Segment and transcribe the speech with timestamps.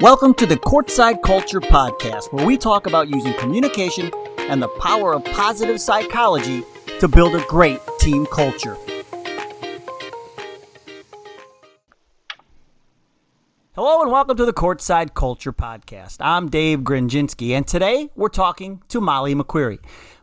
[0.00, 5.14] Welcome to the Courtside Culture Podcast, where we talk about using communication and the power
[5.14, 6.64] of positive psychology
[6.98, 8.76] to build a great team culture.
[13.74, 16.16] Hello and welcome to the Courtside Culture Podcast.
[16.20, 19.78] I'm Dave Grinjinski, and today we're talking to Molly McQuarrie.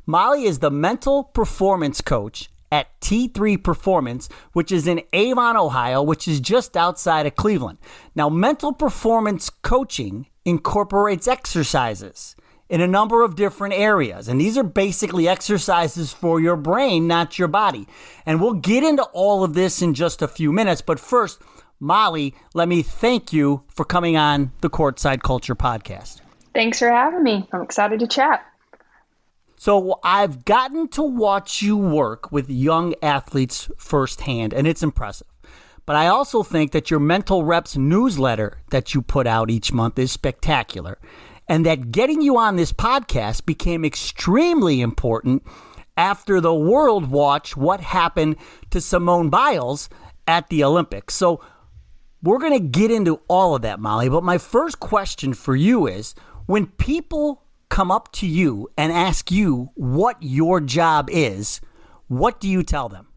[0.05, 6.27] Molly is the mental performance coach at T3 Performance, which is in Avon, Ohio, which
[6.27, 7.79] is just outside of Cleveland.
[8.15, 12.35] Now, mental performance coaching incorporates exercises
[12.69, 14.27] in a number of different areas.
[14.27, 17.87] And these are basically exercises for your brain, not your body.
[18.25, 20.81] And we'll get into all of this in just a few minutes.
[20.81, 21.41] But first,
[21.79, 26.21] Molly, let me thank you for coming on the Courtside Culture podcast.
[26.53, 27.47] Thanks for having me.
[27.51, 28.45] I'm excited to chat.
[29.61, 35.27] So I've gotten to watch you work with young athletes firsthand, and it's impressive.
[35.85, 39.99] But I also think that your Mental Reps newsletter that you put out each month
[39.99, 40.97] is spectacular,
[41.45, 45.43] and that getting you on this podcast became extremely important
[45.97, 48.37] after the world watched what happened
[48.69, 49.89] to Simone Biles
[50.25, 51.15] at the Olympics.
[51.15, 51.41] So
[52.23, 54.07] we're going to get into all of that, Molly.
[54.07, 59.31] But my first question for you is when people come up to you and ask
[59.31, 61.61] you what your job is,
[62.07, 63.07] what do you tell them?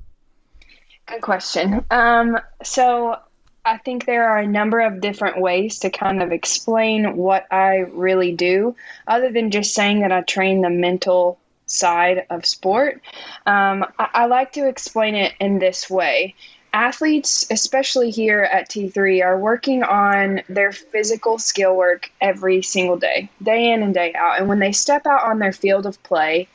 [1.07, 1.85] Good question.
[1.91, 3.17] Um, so
[3.65, 7.79] I think there are a number of different ways to kind of explain what I
[7.93, 13.01] really do, other than just saying that I train the mental side of sport.
[13.47, 16.35] Um, I, I like to explain it in this way
[16.73, 23.31] athletes, especially here at T3, are working on their physical skill work every single day,
[23.43, 24.39] day in and day out.
[24.39, 26.49] And when they step out on their field of play,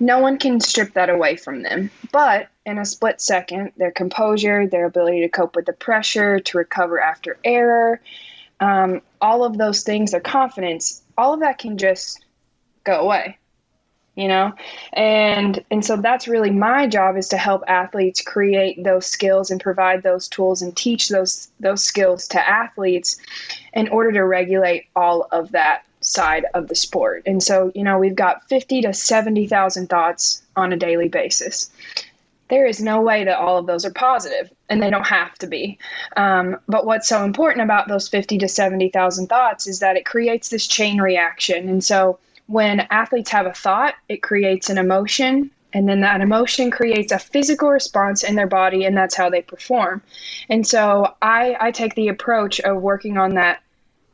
[0.00, 1.90] no one can strip that away from them.
[2.12, 6.58] But in a split second, their composure, their ability to cope with the pressure, to
[6.58, 8.00] recover after error,
[8.60, 12.24] um, all of those things, their confidence, all of that can just
[12.84, 13.38] go away
[14.14, 14.52] you know?
[14.92, 19.60] And and so that's really my job is to help athletes create those skills and
[19.60, 23.16] provide those tools and teach those those skills to athletes
[23.72, 27.22] in order to regulate all of that side of the sport.
[27.26, 31.70] And so you know we've got 50 to 70,000 thoughts on a daily basis.
[32.50, 35.46] There is no way that all of those are positive and they don't have to
[35.46, 35.78] be.
[36.14, 40.50] Um, but what's so important about those 50 to 70,000 thoughts is that it creates
[40.50, 41.70] this chain reaction.
[41.70, 46.70] And so when athletes have a thought, it creates an emotion, and then that emotion
[46.70, 50.02] creates a physical response in their body, and that's how they perform.
[50.48, 53.62] And so I, I take the approach of working on that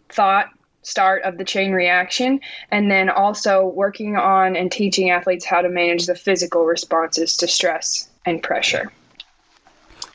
[0.09, 0.49] thought
[0.83, 5.69] start of the chain reaction, and then also working on and teaching athletes how to
[5.69, 8.91] manage the physical responses to stress and pressure.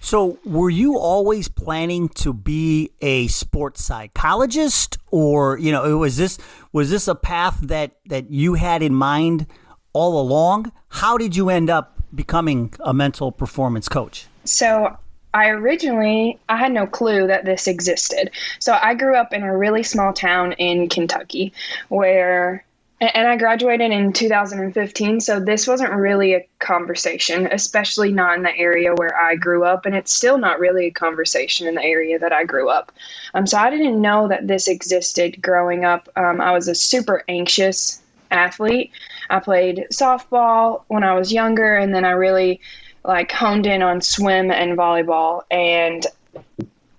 [0.06, 6.38] So, were you always planning to be a sports psychologist, or you know, was this
[6.72, 9.48] was this a path that that you had in mind
[9.94, 10.72] all along?
[10.90, 14.28] How did you end up becoming a mental performance coach?
[14.44, 14.96] So,
[15.34, 18.30] I originally I had no clue that this existed.
[18.60, 21.52] So I grew up in a really small town in Kentucky
[21.90, 22.65] where
[23.02, 28.56] and I graduated in 2015, so this wasn't really a conversation, especially not in the
[28.56, 32.18] area where I grew up, and it's still not really a conversation in the area
[32.20, 32.94] that I grew up.
[33.34, 36.08] Um, so I didn't know that this existed growing up.
[36.16, 38.02] Um, I was a super anxious
[38.32, 38.92] athlete.
[39.30, 42.62] I played softball when I was younger, and then I really
[43.04, 46.06] like honed in on swim and volleyball, and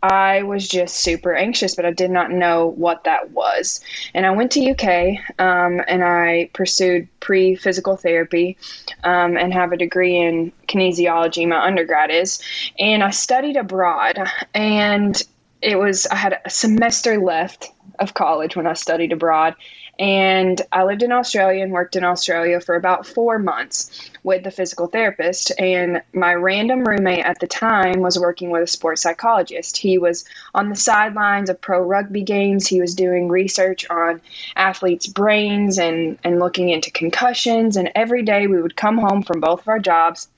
[0.06, 3.80] I was just super anxious, but I did not know what that was.
[4.14, 8.56] And I went to UK um, and I pursued pre physical therapy
[9.02, 12.40] um, and have a degree in kinesiology, my undergrad is.
[12.78, 14.18] And I studied abroad,
[14.54, 15.20] and
[15.60, 19.56] it was, I had a semester left of college when I studied abroad.
[19.98, 24.50] And I lived in Australia and worked in Australia for about four months with the
[24.50, 25.53] physical therapist.
[25.59, 29.78] And my random roommate at the time was working with a sports psychologist.
[29.78, 32.66] He was on the sidelines of pro rugby games.
[32.66, 34.21] He was doing research on
[34.54, 37.76] athletes' brains and, and looking into concussions.
[37.76, 40.28] And every day we would come home from both of our jobs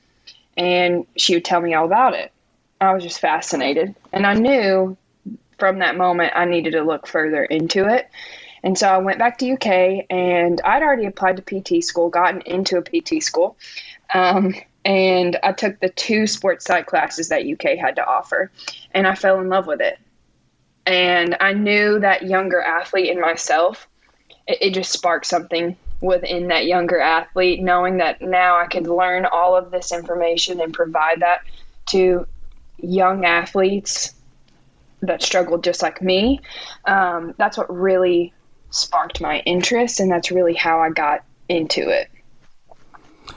[0.56, 2.32] and she would tell me all about it.
[2.80, 3.94] I was just fascinated.
[4.12, 4.96] And I knew
[5.58, 8.08] from that moment I needed to look further into it.
[8.62, 12.40] And so I went back to UK and I'd already applied to PT school, gotten
[12.42, 13.56] into a PT school.
[14.14, 18.50] Um, and I took the two sports psych classes that UK had to offer,
[18.92, 19.98] and I fell in love with it.
[20.86, 23.86] And I knew that younger athlete in myself,
[24.46, 29.26] it, it just sparked something within that younger athlete, knowing that now I could learn
[29.26, 31.42] all of this information and provide that
[31.90, 32.26] to
[32.78, 34.14] young athletes
[35.02, 36.40] that struggled just like me.
[36.86, 38.32] Um, that's what really
[38.70, 42.10] sparked my interest, and that's really how I got into it.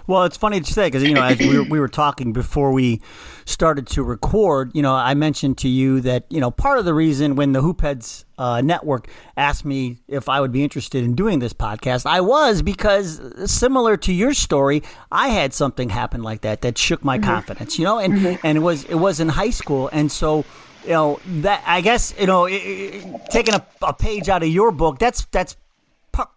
[0.07, 2.71] Well, it's funny to say because you know as we were, we were talking before
[2.71, 3.01] we
[3.45, 6.93] started to record, you know, I mentioned to you that you know part of the
[6.93, 9.07] reason when the Hoopheads uh, Network
[9.37, 13.97] asked me if I would be interested in doing this podcast, I was because similar
[13.97, 17.29] to your story, I had something happen like that that shook my mm-hmm.
[17.29, 18.45] confidence, you know, and mm-hmm.
[18.45, 20.45] and it was it was in high school, and so
[20.83, 24.49] you know that I guess you know it, it, taking a, a, page out of
[24.49, 25.55] your book that's that's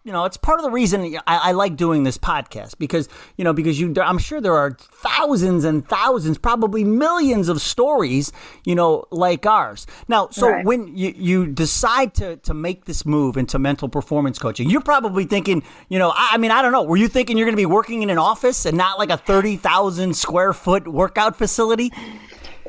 [0.03, 3.43] you know, it's part of the reason I, I, like doing this podcast because you
[3.43, 8.31] know because you I'm sure there are thousands and thousands, probably millions of stories,
[8.63, 9.85] you know, like ours.
[10.07, 10.65] Now, so right.
[10.65, 15.25] when you, you decide to to make this move into mental performance coaching, you're probably
[15.25, 17.61] thinking, you know, I, I mean, I don't know, were you thinking you're going to
[17.61, 21.91] be working in an office and not like a thirty thousand square foot workout facility?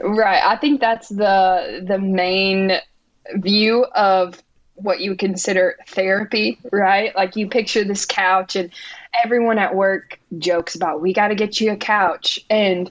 [0.02, 0.42] Right.
[0.42, 2.72] I think that's the the main
[3.34, 4.42] view of
[4.74, 7.14] what you consider therapy, right?
[7.16, 8.70] Like you picture this couch and
[9.24, 12.90] everyone at work jokes about we got to get you a couch and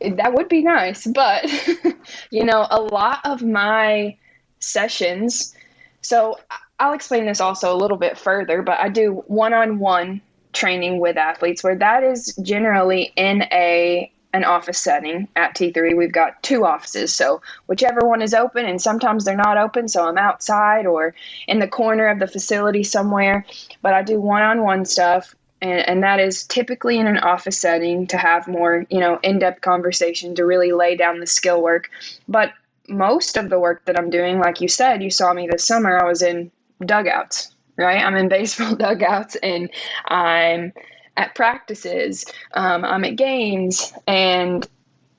[0.00, 1.50] that would be nice, but
[2.30, 4.16] you know, a lot of my
[4.58, 5.54] sessions
[6.02, 6.38] so
[6.78, 10.20] I'll explain this also a little bit further, but I do one-on-one
[10.52, 15.96] training with athletes where that is generally in a an office setting at T3.
[15.96, 20.08] We've got two offices, so whichever one is open, and sometimes they're not open, so
[20.08, 21.14] I'm outside or
[21.46, 23.44] in the corner of the facility somewhere.
[23.82, 25.34] But I do one on one stuff.
[25.60, 29.60] And, and that is typically in an office setting to have more, you know, in-depth
[29.60, 31.88] conversation to really lay down the skill work.
[32.26, 32.52] But
[32.88, 35.98] most of the work that I'm doing, like you said, you saw me this summer.
[35.98, 36.50] I was in
[36.84, 38.04] dugouts, right?
[38.04, 39.70] I'm in baseball dugouts, and
[40.06, 40.72] I'm
[41.16, 42.24] at practices,
[42.54, 44.66] um, I'm at games, and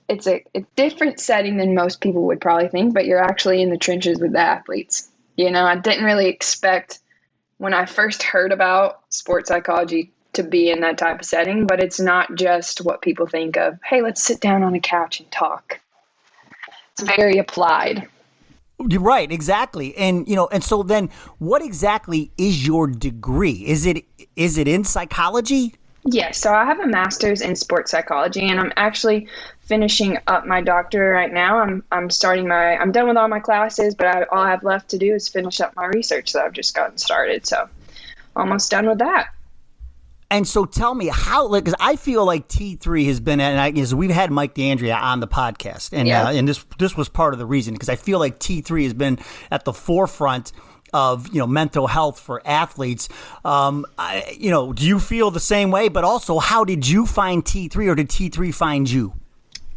[0.09, 3.69] it's a, a different setting than most people would probably think, but you're actually in
[3.69, 5.09] the trenches with the athletes.
[5.35, 6.99] You know, I didn't really expect
[7.57, 11.79] when I first heard about sports psychology to be in that type of setting, but
[11.79, 15.31] it's not just what people think of, hey, let's sit down on a couch and
[15.31, 15.79] talk.
[16.91, 18.07] It's very applied.
[18.79, 19.95] Right, exactly.
[19.95, 23.65] And you know, and so then what exactly is your degree?
[23.65, 24.03] Is it
[24.35, 25.75] is it in psychology?
[26.05, 29.27] Yes, so I have a master's in sports psychology, and I'm actually
[29.61, 31.59] finishing up my doctorate right now.
[31.59, 34.63] I'm I'm starting my I'm done with all my classes, but I, all I have
[34.63, 37.47] left to do is finish up my research that I've just gotten started.
[37.47, 37.69] So
[38.35, 39.29] almost done with that.
[40.29, 43.69] And so tell me how, like, because I feel like T3 has been, and I,
[43.71, 46.27] because we've had Mike D'Andrea on the podcast, and yeah.
[46.27, 48.93] uh, and this this was part of the reason because I feel like T3 has
[48.93, 49.19] been
[49.51, 50.51] at the forefront
[50.93, 53.09] of you know mental health for athletes.
[53.43, 55.89] Um, I, you know, do you feel the same way?
[55.89, 59.13] But also, how did you find T three, or did T three find you?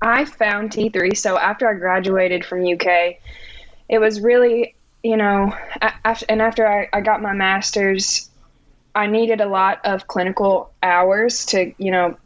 [0.03, 1.15] I found T three.
[1.15, 3.17] So after I graduated from UK,
[3.89, 4.75] it was really
[5.07, 5.55] you know,
[6.05, 8.29] after, and after I, I got my master's,
[8.93, 12.17] I needed a lot of clinical hours to you know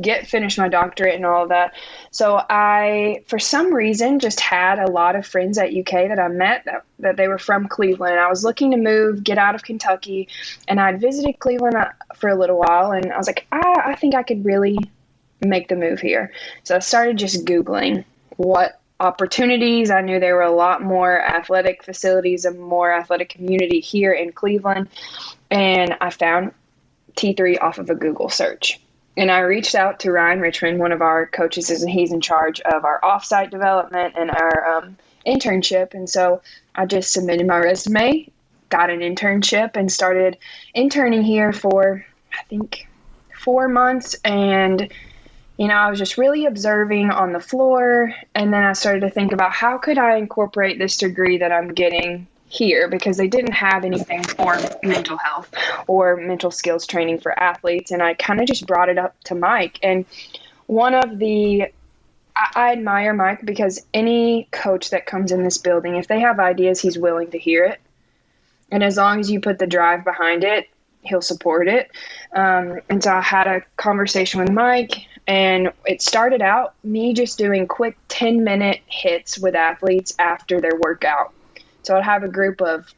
[0.00, 1.74] get finish my doctorate and all that.
[2.10, 6.28] So I, for some reason, just had a lot of friends at UK that I
[6.28, 8.18] met that, that they were from Cleveland.
[8.18, 10.28] I was looking to move, get out of Kentucky,
[10.66, 13.94] and I'd visited Cleveland uh, for a little while, and I was like, ah, I
[13.94, 14.78] think I could really
[15.40, 16.32] make the move here.
[16.64, 18.04] So I started just Googling
[18.36, 19.90] what opportunities.
[19.90, 24.32] I knew there were a lot more athletic facilities and more athletic community here in
[24.32, 24.88] Cleveland,
[25.50, 26.52] and I found
[27.16, 28.80] T3 off of a Google search
[29.16, 32.60] and I reached out to Ryan Richmond, one of our coaches, and he's in charge
[32.60, 35.94] of our offsite development and our um, internship.
[35.94, 36.42] And so
[36.74, 38.28] I just submitted my resume,
[38.70, 40.36] got an internship, and started
[40.74, 42.88] interning here for I think
[43.38, 44.16] four months.
[44.24, 44.92] And
[45.56, 49.10] you know, I was just really observing on the floor, and then I started to
[49.10, 53.52] think about how could I incorporate this degree that I'm getting here because they didn't
[53.52, 55.52] have anything for mental health
[55.86, 57.90] or mental skills training for athletes.
[57.90, 59.78] And I kind of just brought it up to Mike.
[59.82, 60.04] And
[60.66, 61.66] one of the
[62.36, 66.80] I, admire Mike because any coach that comes in this building, if they have ideas,
[66.80, 67.80] he's willing to hear it.
[68.72, 70.68] And as long as you put the drive behind it,
[71.02, 71.90] he'll support it.
[72.34, 77.38] Um, and so I had a conversation with Mike, and it started out me just
[77.38, 81.33] doing quick 10 minute hits with athletes after their workout.
[81.84, 82.92] So I'd have a group of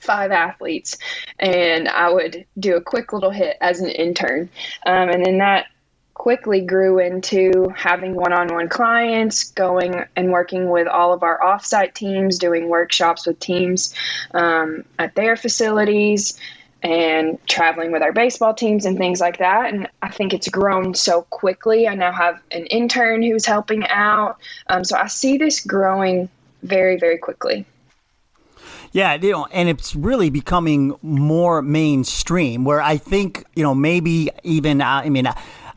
[0.00, 0.98] five athletes
[1.38, 4.48] and I would do a quick little hit as an intern.
[4.86, 5.66] Um, and then that
[6.14, 11.38] quickly grew into having one on one clients, going and working with all of our
[11.40, 13.94] offsite teams, doing workshops with teams
[14.34, 16.38] um, at their facilities.
[16.82, 19.70] And traveling with our baseball teams and things like that.
[19.70, 21.86] And I think it's grown so quickly.
[21.86, 24.38] I now have an intern who's helping out.
[24.66, 26.30] Um, so I see this growing
[26.62, 27.66] very, very quickly.
[28.92, 32.64] Yeah, you know, and it's really becoming more mainstream.
[32.64, 35.28] Where I think, you know, maybe even, uh, I mean,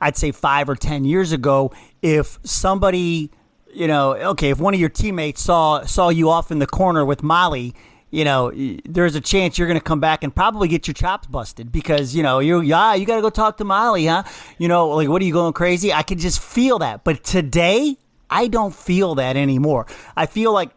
[0.02, 3.32] I'd say five or ten years ago, if somebody,
[3.74, 7.06] you know, okay, if one of your teammates saw saw you off in the corner
[7.06, 7.76] with Molly,
[8.10, 8.52] you know,
[8.86, 12.16] there's a chance you're going to come back and probably get your chops busted because,
[12.16, 14.24] you know, you yeah, you got to go talk to Molly, huh?
[14.58, 15.94] You know, like what are you going crazy?
[15.94, 17.04] I could just feel that.
[17.04, 17.98] But today,
[18.30, 19.86] I don't feel that anymore.
[20.18, 20.72] I feel like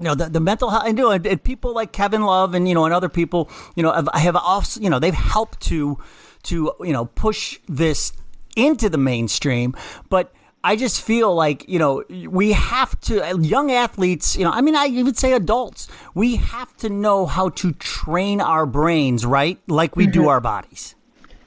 [0.00, 2.66] you know the, the mental health and, you know, and, people like Kevin Love and
[2.66, 5.98] you know and other people you know have, have also you know they've helped to
[6.44, 8.12] to you know push this
[8.56, 9.76] into the mainstream.
[10.08, 10.32] But
[10.64, 14.74] I just feel like you know we have to young athletes you know I mean
[14.74, 19.58] I even say adults we have to know how to train our brains right?
[19.68, 20.12] Like we mm-hmm.
[20.12, 20.94] do our bodies.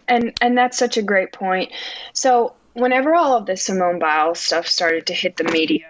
[0.07, 1.71] And and that's such a great point.
[2.13, 5.85] So whenever all of this Simone Biles stuff started to hit the media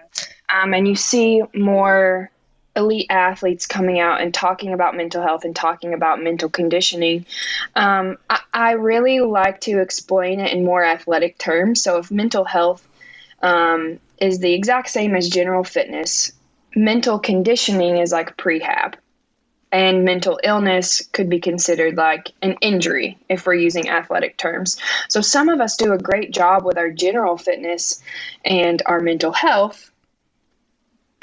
[0.54, 2.30] um, and you see more
[2.76, 7.26] elite athletes coming out and talking about mental health and talking about mental conditioning.
[7.76, 11.82] Um, I, I, really like to explain it in more athletic terms.
[11.82, 12.86] So, if mental health
[13.42, 16.32] um, is the exact same as general fitness,
[16.74, 18.94] mental conditioning is like prehab.
[19.70, 24.78] And mental illness could be considered like an injury if we're using athletic terms.
[25.08, 28.02] So, some of us do a great job with our general fitness
[28.44, 29.90] and our mental health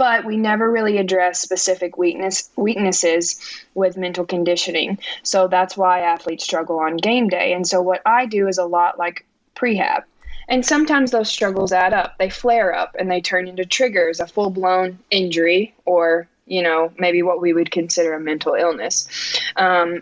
[0.02, 3.40] but we never really address specific weakness weaknesses
[3.76, 4.98] with mental conditioning.
[5.22, 7.54] So that's why athletes struggle on game day.
[7.54, 10.06] And so what I do is a lot like prehab.
[10.48, 12.18] And sometimes those struggles add up.
[12.18, 17.22] They flare up and they turn into triggers, a full-blown injury or, you know, maybe
[17.22, 19.08] what we would consider a mental illness.
[19.56, 20.02] Um,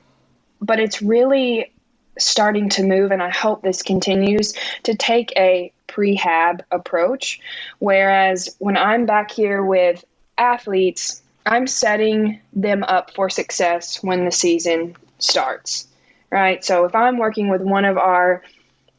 [0.62, 1.74] but it's really
[2.20, 7.40] starting to move, and I hope this continues to take a prehab approach.
[7.80, 10.04] Whereas when I'm back here with
[10.38, 15.88] athletes, I'm setting them up for success when the season starts,
[16.30, 16.64] right?
[16.64, 18.44] So if I'm working with one of our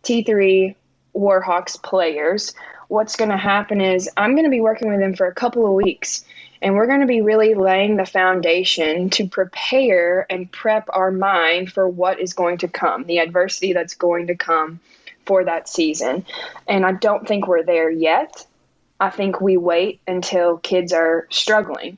[0.02, 0.74] T3
[1.14, 2.54] Warhawks players,
[2.90, 5.64] what's going to happen is I'm going to be working with them for a couple
[5.64, 6.24] of weeks
[6.60, 11.72] and we're going to be really laying the foundation to prepare and prep our mind
[11.72, 14.80] for what is going to come, the adversity that's going to come
[15.24, 16.26] for that season.
[16.66, 18.44] And I don't think we're there yet.
[18.98, 21.96] I think we wait until kids are struggling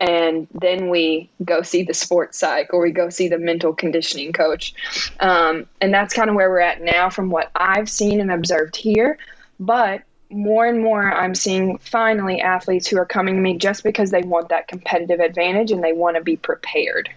[0.00, 4.32] and then we go see the sports psych or we go see the mental conditioning
[4.32, 4.74] coach.
[5.20, 8.76] Um, and that's kind of where we're at now from what I've seen and observed
[8.76, 9.18] here.
[9.58, 14.10] But more and more I'm seeing finally athletes who are coming to me just because
[14.10, 17.10] they want that competitive advantage and they want to be prepared,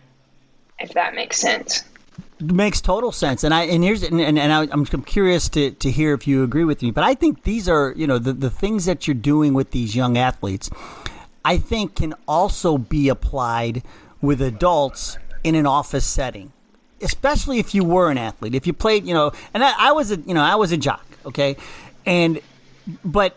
[0.79, 1.83] if that makes sense.
[2.41, 5.91] Makes total sense, and I and here's and, and, and I, am curious to, to
[5.91, 6.89] hear if you agree with me.
[6.89, 9.93] But I think these are you know the the things that you're doing with these
[9.93, 10.69] young athletes,
[11.43, 13.83] I think can also be applied
[14.21, 16.53] with adults in an office setting,
[17.01, 18.55] especially if you were an athlete.
[18.55, 20.77] If you played, you know, and I, I was a you know I was a
[20.77, 21.57] jock, okay,
[22.05, 22.39] and
[23.03, 23.35] but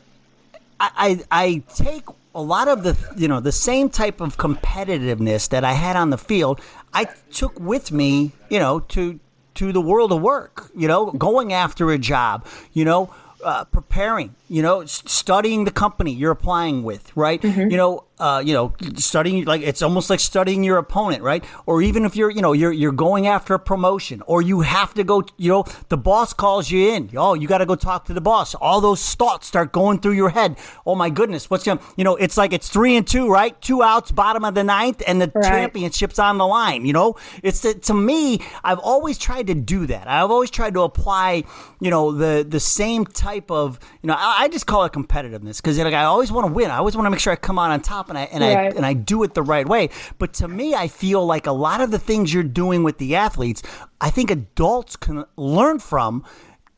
[0.80, 0.90] I,
[1.30, 2.04] I, I take
[2.35, 6.11] a lot of the you know the same type of competitiveness that I had on
[6.11, 6.61] the field.
[6.92, 9.21] I took with me, you know, to
[9.54, 10.71] to the world of work.
[10.75, 12.47] You know, going after a job.
[12.73, 14.35] You know, uh, preparing.
[14.52, 17.40] You know, studying the company you're applying with, right?
[17.40, 17.71] Mm-hmm.
[17.71, 21.42] You know, uh, you know, studying like it's almost like studying your opponent, right?
[21.66, 24.92] Or even if you're, you know, you're you're going after a promotion, or you have
[24.94, 27.11] to go, you know, the boss calls you in.
[27.16, 28.54] Oh, you got to go talk to the boss.
[28.54, 30.56] All those thoughts start going through your head.
[30.85, 31.80] Oh my goodness, what's going?
[31.97, 33.61] You know, it's like it's three and two, right?
[33.61, 35.44] Two outs, bottom of the ninth, and the right.
[35.44, 36.85] championship's on the line.
[36.85, 38.40] You know, it's the, to me.
[38.62, 40.06] I've always tried to do that.
[40.06, 41.44] I've always tried to apply,
[41.80, 45.59] you know, the the same type of, you know, I, I just call it competitiveness
[45.59, 46.69] because like I always want to win.
[46.69, 48.57] I always want to make sure I come out on top and I and right.
[48.57, 49.89] I and I do it the right way.
[50.19, 53.15] But to me, I feel like a lot of the things you're doing with the
[53.15, 53.63] athletes,
[54.01, 56.25] I think adults can learn from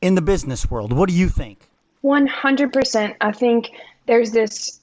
[0.03, 0.93] in the business world.
[0.93, 1.71] What do you think?
[2.03, 3.17] One hundred percent.
[3.23, 3.71] I think
[4.05, 4.81] there's this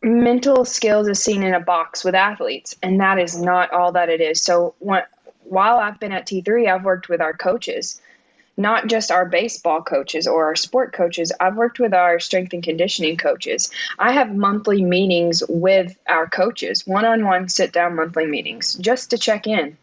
[0.00, 4.08] mental skills is seen in a box with athletes, and that is not all that
[4.08, 4.40] it is.
[4.40, 5.02] So when,
[5.42, 8.00] while I've been at T3, I've worked with our coaches
[8.56, 11.32] not just our baseball coaches or our sport coaches.
[11.40, 13.70] I've worked with our strength and conditioning coaches.
[13.98, 19.10] I have monthly meetings with our coaches, one on one sit down monthly meetings, just
[19.10, 19.76] to check in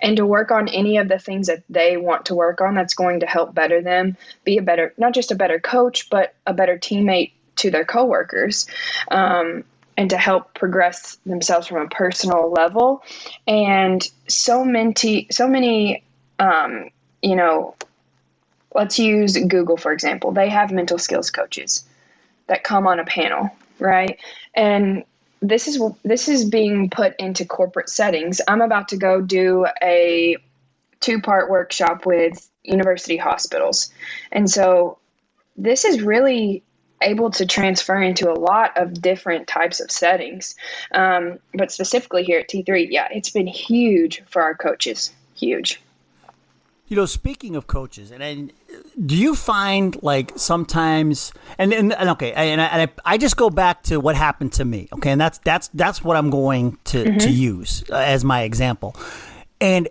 [0.00, 2.94] and to work on any of the things that they want to work on that's
[2.94, 6.52] going to help better them be a better, not just a better coach, but a
[6.52, 8.66] better teammate to their coworkers.
[9.10, 9.64] Um,
[9.98, 13.02] and to help progress themselves from a personal level.
[13.46, 16.04] And so many, so many,
[16.38, 16.90] um,
[17.22, 17.74] you know,
[18.74, 20.32] let's use Google for example.
[20.32, 21.84] They have mental skills coaches
[22.46, 24.18] that come on a panel, right?
[24.54, 25.04] And
[25.42, 28.40] this is this is being put into corporate settings.
[28.48, 30.36] I'm about to go do a
[31.00, 33.92] two part workshop with university hospitals,
[34.32, 34.98] and so
[35.56, 36.62] this is really
[37.02, 40.54] able to transfer into a lot of different types of settings.
[40.92, 45.12] Um, but specifically here at T3, yeah, it's been huge for our coaches.
[45.34, 45.80] Huge.
[46.88, 48.52] You know, speaking of coaches, and, and
[49.04, 53.36] do you find like sometimes, and, and, and okay, and, I, and I, I, just
[53.36, 56.78] go back to what happened to me, okay, and that's that's that's what I'm going
[56.84, 57.18] to mm-hmm.
[57.18, 58.94] to use uh, as my example,
[59.60, 59.88] and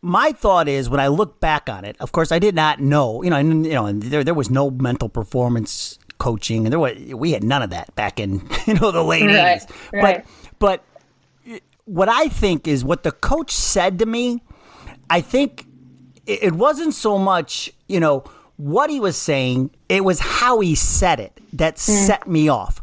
[0.00, 3.22] my thought is when I look back on it, of course, I did not know,
[3.22, 6.78] you know, and you know, and there there was no mental performance coaching, and there
[6.78, 9.26] was we had none of that back in you know the late.
[9.26, 10.24] Right, right.
[10.58, 10.84] But
[11.48, 14.42] but what I think is what the coach said to me.
[15.10, 15.64] I think
[16.28, 18.24] it wasn't so much you know
[18.56, 21.78] what he was saying; it was how he said it that mm.
[21.78, 22.82] set me off.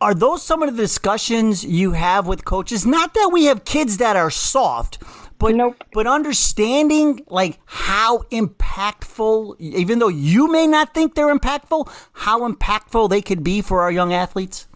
[0.00, 2.84] Are those some of the discussions you have with coaches?
[2.84, 4.98] Not that we have kids that are soft,
[5.38, 5.82] but nope.
[5.92, 13.08] but understanding like how impactful, even though you may not think they're impactful, how impactful
[13.08, 14.66] they could be for our young athletes.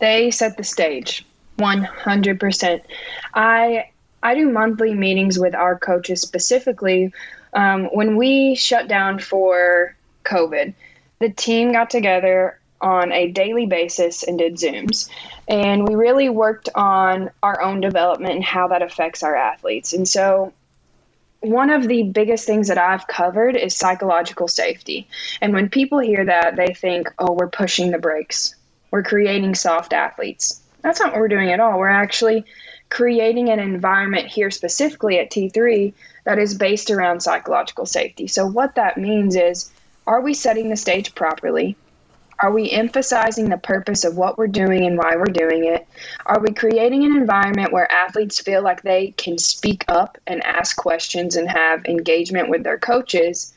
[0.00, 1.24] They set the stage,
[1.56, 2.82] one hundred percent.
[3.34, 3.90] I
[4.24, 7.12] I do monthly meetings with our coaches specifically.
[7.52, 10.72] Um, when we shut down for COVID,
[11.20, 15.10] the team got together on a daily basis and did Zooms.
[15.46, 19.92] And we really worked on our own development and how that affects our athletes.
[19.92, 20.54] And so,
[21.40, 25.06] one of the biggest things that I've covered is psychological safety.
[25.42, 28.54] And when people hear that, they think, oh, we're pushing the brakes,
[28.90, 30.62] we're creating soft athletes.
[30.80, 31.78] That's not what we're doing at all.
[31.78, 32.46] We're actually
[32.88, 35.92] creating an environment here specifically at T3
[36.24, 38.26] that is based around psychological safety.
[38.26, 39.70] So, what that means is,
[40.06, 41.76] are we setting the stage properly?
[42.40, 45.86] Are we emphasizing the purpose of what we're doing and why we're doing it?
[46.26, 50.76] Are we creating an environment where athletes feel like they can speak up and ask
[50.76, 53.54] questions and have engagement with their coaches?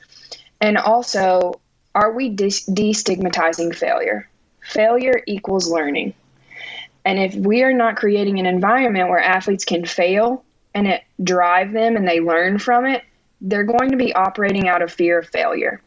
[0.62, 1.60] And also,
[1.96, 4.30] are we destigmatizing failure?
[4.62, 6.13] Failure equals learning.
[7.08, 10.43] And if we are not creating an environment where athletes can fail
[10.76, 13.02] and it drive them and they learn from it,
[13.39, 15.82] they're going to be operating out of fear of failure.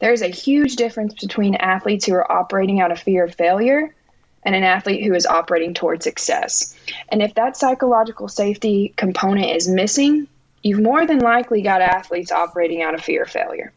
[0.00, 3.94] There's a huge difference between athletes who are operating out of fear of failure
[4.42, 6.76] and an athlete who is operating towards success.
[7.08, 10.26] And if that psychological safety component is missing,
[10.64, 13.72] you've more than likely got athletes operating out of fear of failure.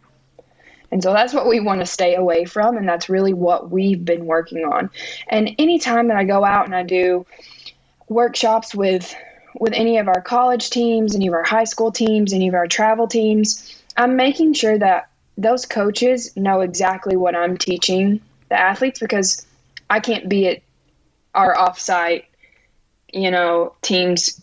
[0.92, 2.78] And so that's what we want to stay away from.
[2.78, 4.90] And that's really what we've been working on.
[5.28, 7.26] And anytime that I go out and I do
[8.10, 9.14] workshops with
[9.60, 12.68] with any of our college teams, any of our high school teams, any of our
[12.68, 19.00] travel teams, I'm making sure that those coaches know exactly what I'm teaching the athletes
[19.00, 19.46] because
[19.90, 20.62] I can't be at
[21.34, 22.26] our offsite,
[23.12, 24.42] you know, teams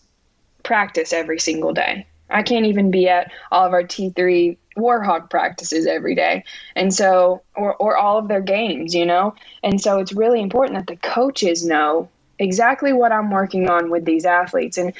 [0.62, 2.06] practice every single day.
[2.30, 6.45] I can't even be at all of our T3 Warhawk practices every day.
[6.75, 9.35] And so, or, or all of their games, you know?
[9.62, 14.05] And so it's really important that the coaches know exactly what I'm working on with
[14.05, 14.79] these athletes.
[14.79, 14.95] And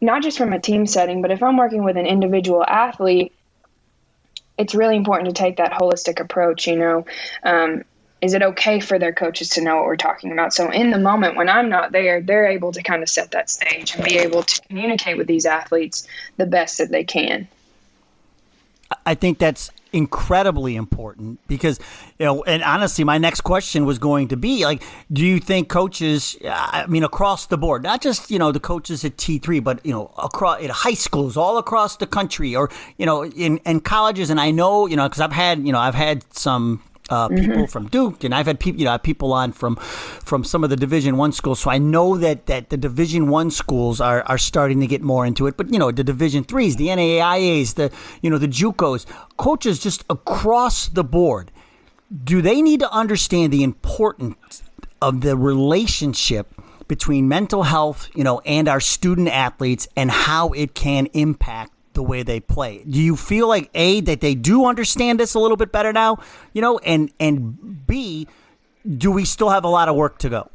[0.00, 3.32] not just from a team setting, but if I'm working with an individual athlete,
[4.58, 6.66] it's really important to take that holistic approach.
[6.66, 7.06] You know,
[7.44, 7.84] um,
[8.20, 10.54] is it okay for their coaches to know what we're talking about?
[10.54, 13.50] So in the moment when I'm not there, they're able to kind of set that
[13.50, 16.06] stage and be able to communicate with these athletes
[16.36, 17.48] the best that they can.
[19.06, 21.78] I think that's incredibly important because
[22.18, 25.68] you know and honestly my next question was going to be like do you think
[25.68, 29.84] coaches i mean across the board not just you know the coaches at t3 but
[29.84, 33.80] you know across at high schools all across the country or you know in, in
[33.80, 34.30] colleges?
[34.30, 37.46] And i know you know because i've had you know i've had some uh, people
[37.46, 37.64] mm-hmm.
[37.66, 40.76] from Duke, and I've had people, you know, people on from from some of the
[40.76, 41.60] Division One schools.
[41.60, 45.26] So I know that that the Division One schools are are starting to get more
[45.26, 45.56] into it.
[45.56, 47.90] But you know, the Division threes, the NAIAs, the
[48.22, 51.50] you know the JUCOs, coaches just across the board.
[52.24, 54.62] Do they need to understand the importance
[55.00, 56.54] of the relationship?
[56.88, 62.02] between mental health, you know, and our student athletes and how it can impact the
[62.02, 62.82] way they play.
[62.88, 66.18] Do you feel like a that they do understand this a little bit better now,
[66.52, 68.26] you know, and and b
[68.98, 70.50] do we still have a lot of work to go?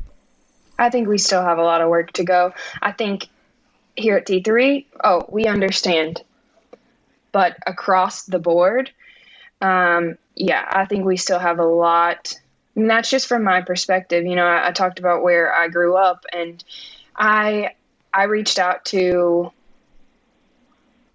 [0.77, 2.53] I think we still have a lot of work to go.
[2.81, 3.27] I think
[3.95, 6.21] here at T3, oh, we understand.
[7.31, 8.91] But across the board,
[9.61, 12.35] um, yeah, I think we still have a lot.
[12.75, 14.25] And that's just from my perspective.
[14.25, 16.63] You know, I, I talked about where I grew up, and
[17.15, 17.71] I
[18.13, 19.51] I reached out to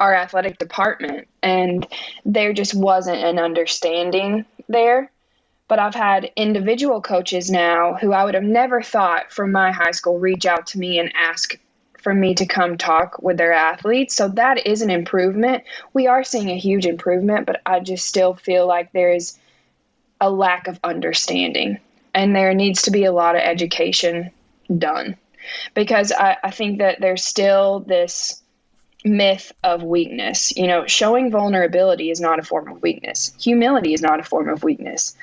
[0.02, 1.86] our athletic department and
[2.26, 5.10] there just wasn't an understanding there
[5.68, 9.92] But I've had individual coaches now who I would have never thought from my high
[9.92, 11.58] school reach out to me and ask
[12.02, 14.14] for me to come talk with their athletes.
[14.16, 15.64] So that is an improvement.
[15.94, 19.38] We are seeing a huge improvement, but I just still feel like there is
[20.20, 21.80] a lack of understanding
[22.14, 24.30] and there needs to be a lot of education
[24.76, 25.16] done
[25.74, 28.41] because I, I think that there's still this
[29.04, 30.56] myth of weakness.
[30.56, 34.48] You know, showing vulnerability is not a form of weakness, humility is not a form
[34.48, 35.16] of weakness.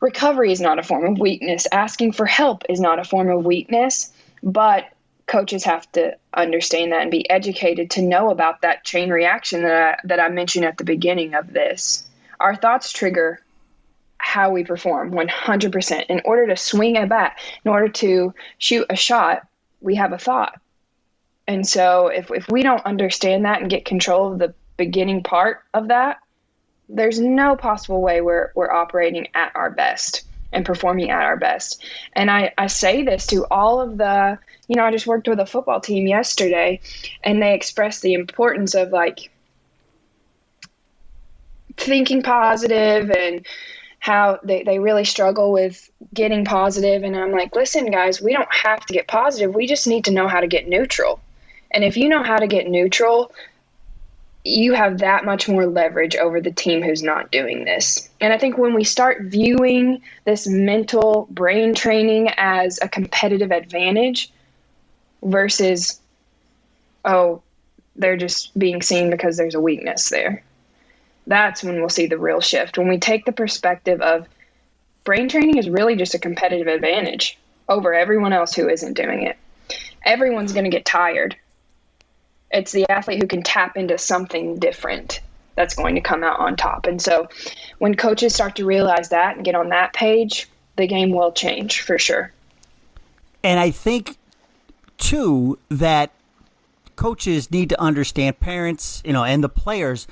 [0.00, 1.66] Recovery is not a form of weakness.
[1.72, 4.12] Asking for help is not a form of weakness.
[4.42, 4.84] But
[5.28, 9.98] coaches have to understand that and be educated to know about that chain reaction that
[10.04, 12.08] I, that I mentioned at the beginning of this.
[12.40, 13.40] Our thoughts trigger
[14.18, 16.06] how we perform 100%.
[16.08, 19.46] In order to swing a bat, in order to shoot a shot,
[19.80, 20.60] we have a thought.
[21.48, 25.64] And so if, if we don't understand that and get control of the beginning part
[25.72, 26.18] of that,
[26.90, 31.82] there's no possible way we're, we're operating at our best and performing at our best.
[32.12, 35.40] And I, I say this to all of the, you know, I just worked with
[35.40, 36.80] a football team yesterday
[37.24, 39.30] and they expressed the importance of like
[41.78, 43.46] thinking positive and
[44.00, 47.02] how they, they really struggle with getting positive.
[47.02, 50.04] positive and i'm like listen guys we don't have to get positive we just need
[50.04, 51.20] to know how to get neutral
[51.70, 53.32] and if you know how to get neutral
[54.44, 58.38] you have that much more leverage over the team who's not doing this and i
[58.38, 64.32] think when we start viewing this mental brain training as a competitive advantage
[65.22, 66.00] versus
[67.04, 67.42] oh
[67.96, 70.42] they're just being seen because there's a weakness there
[71.28, 72.78] that's when we'll see the real shift.
[72.78, 74.26] When we take the perspective of
[75.04, 79.36] brain training is really just a competitive advantage over everyone else who isn't doing it.
[80.04, 81.36] Everyone's going to get tired.
[82.50, 85.20] It's the athlete who can tap into something different
[85.54, 86.86] that's going to come out on top.
[86.86, 87.28] And so
[87.78, 91.80] when coaches start to realize that and get on that page, the game will change
[91.82, 92.32] for sure.
[93.42, 94.16] And I think,
[94.96, 96.10] too, that
[96.96, 100.06] coaches need to understand parents, you know, and the players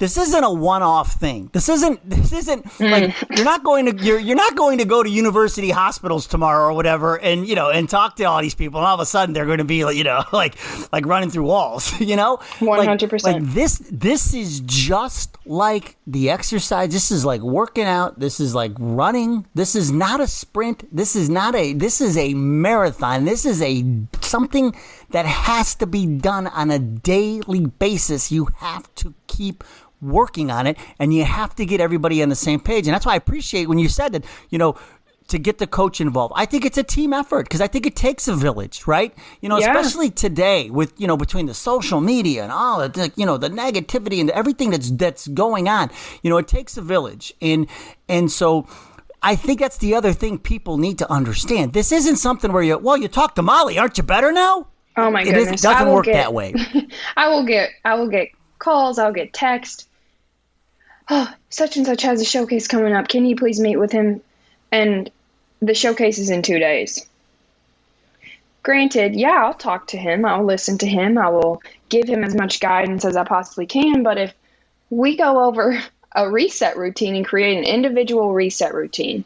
[0.00, 1.50] this isn't a one-off thing.
[1.52, 2.90] This isn't this isn't mm.
[2.90, 6.64] like you're not going to you're you're not going to go to university hospitals tomorrow
[6.64, 9.06] or whatever and you know and talk to all these people and all of a
[9.06, 10.56] sudden they're going to be you know like
[10.90, 12.38] like running through walls, you know?
[12.58, 13.12] 100%.
[13.12, 16.90] Like, like this this is just like the exercise.
[16.90, 18.18] This is like working out.
[18.18, 19.46] This is like running.
[19.54, 20.84] This is not a sprint.
[20.94, 23.26] This is not a this is a marathon.
[23.26, 23.84] This is a
[24.22, 24.74] something
[25.10, 28.32] that has to be done on a daily basis.
[28.32, 29.62] You have to keep
[30.00, 32.86] working on it and you have to get everybody on the same page.
[32.86, 34.76] And that's why I appreciate when you said that, you know,
[35.30, 36.34] to get the coach involved.
[36.36, 39.14] I think it's a team effort because I think it takes a village, right?
[39.40, 39.70] You know, yeah.
[39.70, 43.48] especially today with you know between the social media and all the you know the
[43.48, 45.90] negativity and everything that's that's going on.
[46.22, 47.66] You know, it takes a village, and
[48.08, 48.68] and so.
[49.22, 51.74] I think that's the other thing people need to understand.
[51.74, 54.68] This isn't something where you, well, you talk to Molly, aren't you better now?
[54.96, 56.54] Oh my goodness, it doesn't work get, that way.
[57.18, 59.89] I will get, I will get calls, I'll get text,
[61.10, 63.08] oh, such and such has a showcase coming up.
[63.08, 64.22] Can you please meet with him?
[64.72, 65.10] And
[65.60, 67.04] the showcase is in two days.
[68.62, 70.24] Granted, yeah, I'll talk to him.
[70.24, 71.18] I'll listen to him.
[71.18, 74.02] I will give him as much guidance as I possibly can.
[74.02, 74.34] But if
[74.90, 75.82] we go over
[76.14, 79.24] a reset routine and create an individual reset routine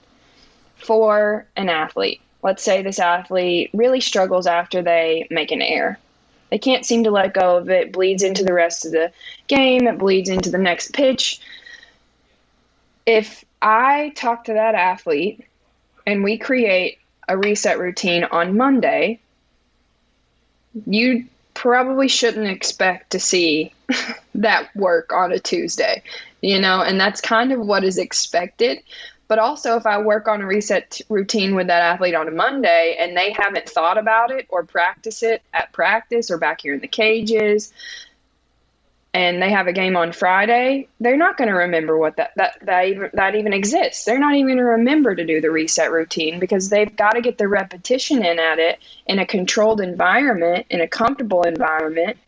[0.77, 5.99] for an athlete, let's say this athlete really struggles after they make an error.
[6.51, 9.11] They can't seem to let go of it, bleeds into the rest of the
[9.49, 11.41] game, it bleeds into the next pitch
[13.07, 15.45] if I talk to that athlete
[16.07, 19.21] and we create a reset routine on Monday,
[20.87, 23.73] you probably shouldn't expect to see
[24.35, 26.03] that work on a Tuesday,
[26.41, 28.83] you know, and that's kind of what is expected.
[29.27, 32.97] But also, if I work on a reset routine with that athlete on a Monday
[33.01, 36.81] and they haven't thought about it or practice it at practice or back here in
[36.81, 37.73] the cages,
[39.15, 42.59] and they have a game on Friday, they're not going to remember what that that
[42.63, 44.05] that even, that even exists.
[44.05, 47.21] They're not even going to remember to do the reset routine because they've got to
[47.21, 52.19] get the repetition in at it in a controlled environment, in a comfortable environment,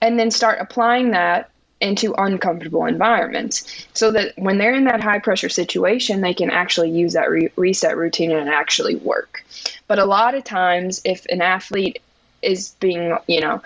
[0.00, 1.50] and then start applying that
[1.82, 6.90] into uncomfortable environments so that when they're in that high pressure situation they can actually
[6.90, 9.42] use that re- reset routine and actually work
[9.86, 12.02] but a lot of times if an athlete
[12.42, 13.62] is being you know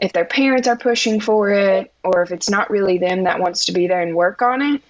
[0.00, 3.66] if their parents are pushing for it or if it's not really them that wants
[3.66, 4.82] to be there and work on it,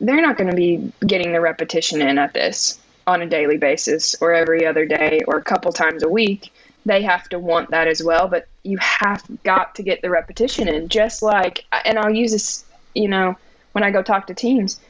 [0.00, 4.14] they're not going to be getting the repetition in at this on a daily basis
[4.20, 6.52] or every other day or a couple times a week.
[6.86, 10.68] They have to want that as well, but you have got to get the repetition
[10.68, 10.88] in.
[10.88, 13.36] Just like, and I'll use this, you know,
[13.72, 14.80] when I go talk to teams,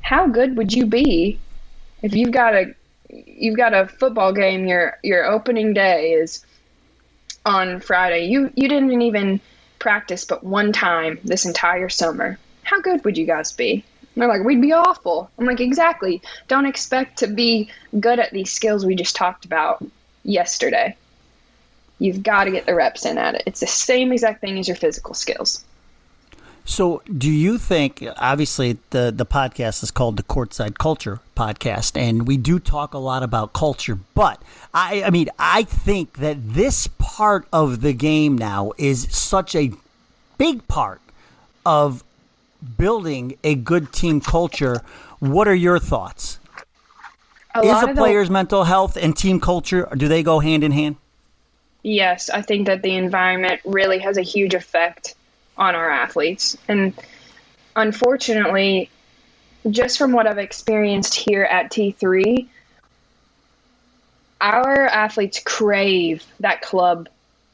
[0.00, 1.38] how good would you be
[2.02, 2.74] if you've got a
[3.08, 6.44] you've got a football game, your your opening day is
[7.44, 8.26] on Friday.
[8.26, 9.40] You you didn't even
[9.78, 12.38] practice but one time this entire summer.
[12.62, 13.84] How good would you guys be?
[14.00, 15.30] And they're like, we'd be awful.
[15.38, 16.22] I'm like, exactly.
[16.48, 19.84] Don't expect to be good at these skills we just talked about
[20.22, 20.96] yesterday.
[21.98, 23.42] You've got to get the reps in at it.
[23.46, 25.64] It's the same exact thing as your physical skills.
[26.64, 28.04] So, do you think?
[28.16, 32.98] Obviously, the the podcast is called the Courtside Culture Podcast, and we do talk a
[32.98, 33.98] lot about culture.
[34.14, 34.40] But
[34.72, 39.72] I, I mean, I think that this part of the game now is such a
[40.38, 41.02] big part
[41.66, 42.02] of
[42.78, 44.80] building a good team culture.
[45.18, 46.38] What are your thoughts?
[47.54, 50.64] A is a of the- player's mental health and team culture do they go hand
[50.64, 50.96] in hand?
[51.82, 55.14] Yes, I think that the environment really has a huge effect
[55.56, 56.56] on our athletes.
[56.68, 56.94] And
[57.76, 58.90] unfortunately,
[59.70, 62.46] just from what I've experienced here at T3,
[64.40, 67.08] our athletes crave that club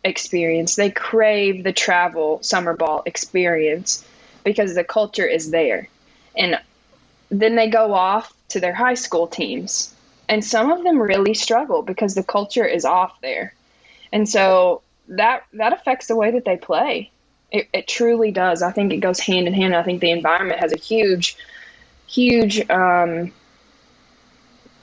[0.04, 0.76] experience.
[0.76, 4.04] They crave the travel summer ball experience
[4.44, 5.88] because the culture is there.
[6.36, 6.58] And
[7.30, 9.94] then they go off to their high school teams.
[10.28, 13.54] And some of them really struggle because the culture is off there.
[14.12, 17.10] And so that that affects the way that they play.
[17.52, 18.62] It, it truly does.
[18.62, 19.74] I think it goes hand in hand.
[19.74, 21.36] I think the environment has a huge,
[22.06, 23.32] huge um,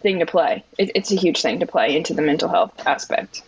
[0.02, 0.64] thing to play.
[0.78, 3.44] It, it's a huge thing to play into the mental health aspect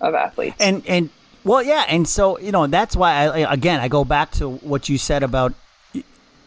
[0.00, 0.56] of athletes.
[0.58, 1.10] and and
[1.44, 4.88] well yeah and so you know that's why I, again i go back to what
[4.88, 5.52] you said about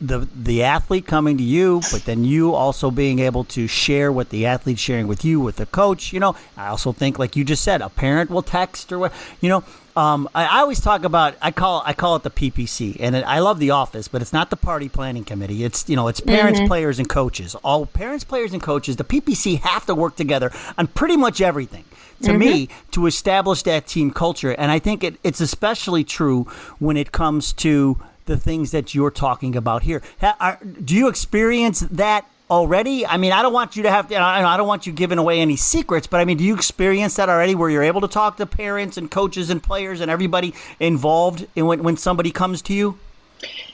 [0.02, 4.30] the the athlete coming to you but then you also being able to share what
[4.30, 7.44] the athlete's sharing with you with the coach you know i also think like you
[7.44, 9.64] just said a parent will text or what you know
[9.96, 13.24] um, I, I always talk about I call I call it the PPC, and it,
[13.26, 15.64] I love the office, but it's not the party planning committee.
[15.64, 17.56] It's you know it's parents, players, and coaches.
[17.64, 18.96] All parents, players, and coaches.
[18.96, 21.86] The PPC have to work together on pretty much everything
[22.24, 24.52] to me to establish that team culture.
[24.52, 26.46] And I think it, it's especially true
[26.80, 30.02] when it comes to the things that you're talking about here.
[30.22, 33.06] Ha, are, do you experience that already?
[33.06, 35.40] I mean, I don't want you to have to, I don't want you giving away
[35.40, 38.38] any secrets, but I mean, do you experience that already where you're able to talk
[38.38, 42.74] to parents and coaches and players and everybody involved in when, when somebody comes to
[42.74, 43.00] you?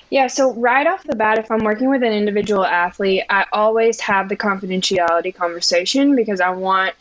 [0.10, 4.00] Yeah, so right off the bat, if I'm working with an individual athlete, I always
[4.00, 6.96] have the confidentiality conversation because I want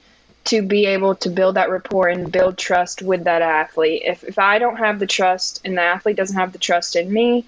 [0.48, 4.02] to be able to build that rapport and build trust with that athlete.
[4.04, 7.12] If, if I don't have the trust and the athlete doesn't have the trust in
[7.12, 7.44] me,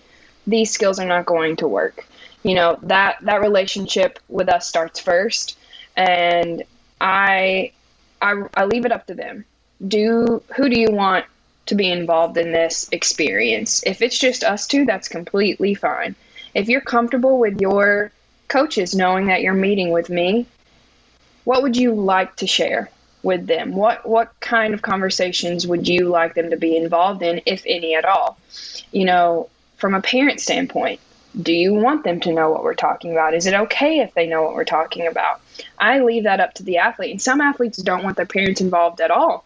[0.47, 2.07] these skills are not going to work.
[2.43, 5.59] You know, that, that relationship with us starts first.
[5.97, 6.63] And
[7.01, 7.73] I,
[8.21, 9.45] I, I leave it up to them.
[9.87, 11.25] Do who do you want
[11.71, 13.83] to be involved in this experience.
[13.87, 16.17] If it's just us two, that's completely fine.
[16.53, 18.11] If you're comfortable with your
[18.49, 20.47] coaches knowing that you're meeting with me,
[21.45, 22.91] what would you like to share
[23.23, 23.73] with them?
[23.73, 27.95] What what kind of conversations would you like them to be involved in, if any
[27.95, 28.39] at all?
[28.93, 31.01] You know, from a parent standpoint,
[31.41, 33.35] do you want them to know what we're talking about?
[33.35, 35.41] Is it okay if they know what we're talking about?
[35.79, 37.11] I leave that up to the athlete.
[37.11, 39.45] And some athletes don't want their parents involved at all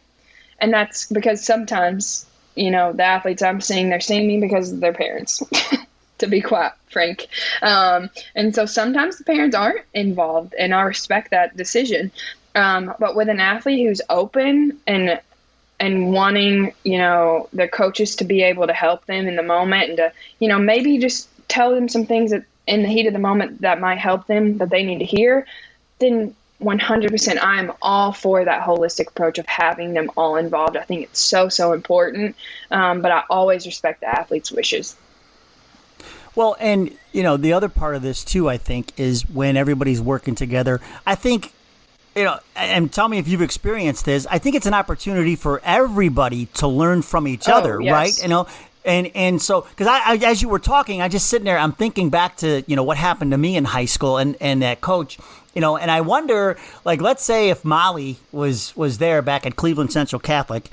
[0.58, 4.80] and that's because sometimes you know the athletes i'm seeing they're seeing me because of
[4.80, 5.42] their parents
[6.24, 7.26] to be quite frank.
[7.62, 12.10] Um, and so sometimes the parents aren't involved and i respect that decision.
[12.54, 15.20] Um, but with an athlete who's open and
[15.80, 19.88] and wanting you know their coaches to be able to help them in the moment
[19.88, 23.12] and to you know maybe just tell them some things that in the heat of
[23.12, 25.46] the moment that might help them that they need to hear
[25.98, 30.76] then 100% i'm all for that holistic approach of having them all involved.
[30.76, 32.36] I think it's so so important.
[32.70, 34.96] Um, but i always respect the athlete's wishes
[36.34, 40.00] Well, and you know, the other part of this too, I think, is when everybody's
[40.00, 40.80] working together.
[41.06, 41.52] I think,
[42.16, 44.26] you know, and tell me if you've experienced this.
[44.30, 47.92] I think it's an opportunity for everybody to learn from each Oh, other, yes.
[47.92, 48.22] right?
[48.22, 48.46] You know,
[48.84, 51.72] and and so because I, I, as you were talking, I just sitting there, I'm
[51.72, 54.80] thinking back to you know what happened to me in high school and and that
[54.80, 55.18] coach.
[55.54, 59.54] You know, and I wonder, like, let's say if Molly was was there back at
[59.54, 60.68] Cleveland Central Catholic,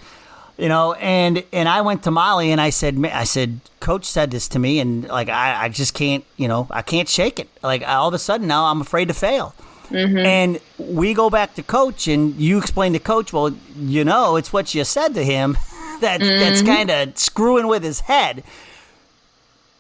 [0.62, 4.30] you know and and i went to molly and i said i said coach said
[4.30, 7.50] this to me and like i, I just can't you know i can't shake it.
[7.64, 9.56] Like all of a sudden now i'm afraid to fail.
[9.90, 10.20] Mm-hmm.
[10.20, 14.54] And we go back to coach and you explain to coach well you know it's
[14.54, 15.58] what you said to him
[16.00, 16.68] that that's mm-hmm.
[16.68, 18.44] kind of screwing with his head.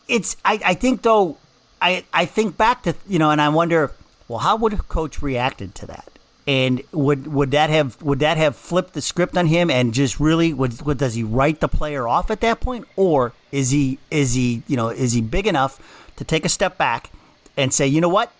[0.07, 1.37] It's I, I think though
[1.81, 3.91] I I think back to you know and I wonder
[4.27, 6.11] well how would coach reacted to that
[6.51, 10.19] and would would that have would that have flipped the script on him and just
[10.19, 13.97] really would, would does he write the player off at that point or is he
[14.09, 15.79] is he you know is he big enough
[16.17, 17.09] to take a step back
[17.55, 18.33] and say you know what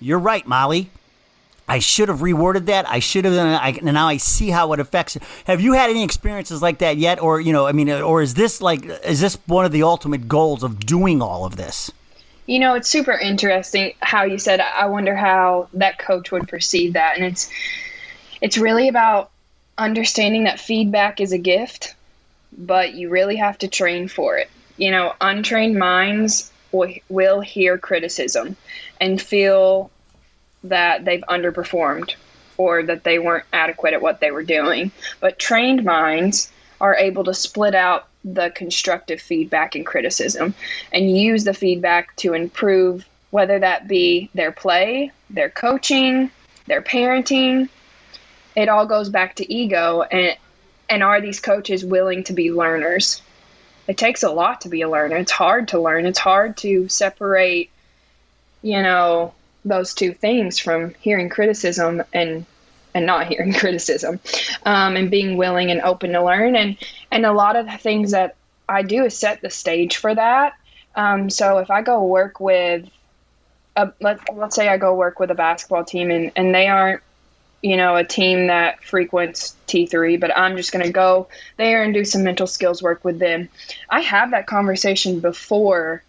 [0.00, 0.90] you're right Molly
[1.68, 2.90] I should have reworded that.
[2.90, 5.16] I should have done I, and now I see how it affects.
[5.44, 8.34] Have you had any experiences like that yet, or you know, I mean, or is
[8.34, 11.92] this like is this one of the ultimate goals of doing all of this?
[12.46, 14.60] You know, it's super interesting how you said.
[14.60, 17.50] I wonder how that coach would perceive that, and it's
[18.40, 19.30] it's really about
[19.76, 21.94] understanding that feedback is a gift,
[22.56, 24.50] but you really have to train for it.
[24.76, 28.56] You know, untrained minds will, will hear criticism
[29.00, 29.90] and feel
[30.64, 32.14] that they've underperformed
[32.56, 34.90] or that they weren't adequate at what they were doing.
[35.20, 36.50] But trained minds
[36.80, 40.54] are able to split out the constructive feedback and criticism
[40.92, 46.30] and use the feedback to improve whether that be their play, their coaching,
[46.66, 47.68] their parenting.
[48.56, 50.36] It all goes back to ego and
[50.88, 53.22] and are these coaches willing to be learners?
[53.86, 55.16] It takes a lot to be a learner.
[55.16, 56.04] It's hard to learn.
[56.04, 57.70] It's hard to separate,
[58.60, 59.32] you know,
[59.64, 62.44] those two things from hearing criticism and
[62.94, 64.20] and not hearing criticism
[64.64, 66.56] um, and being willing and open to learn.
[66.56, 66.76] And
[67.10, 68.36] and a lot of the things that
[68.68, 70.54] i do is set the stage for that.
[70.94, 72.88] Um, so if i go work with
[73.76, 77.02] a, let, let's say i go work with a basketball team and, and they aren't
[77.62, 81.94] you know a team that frequents t3 but i'm just going to go there and
[81.94, 83.48] do some mental skills work with them
[83.90, 86.02] i have that conversation before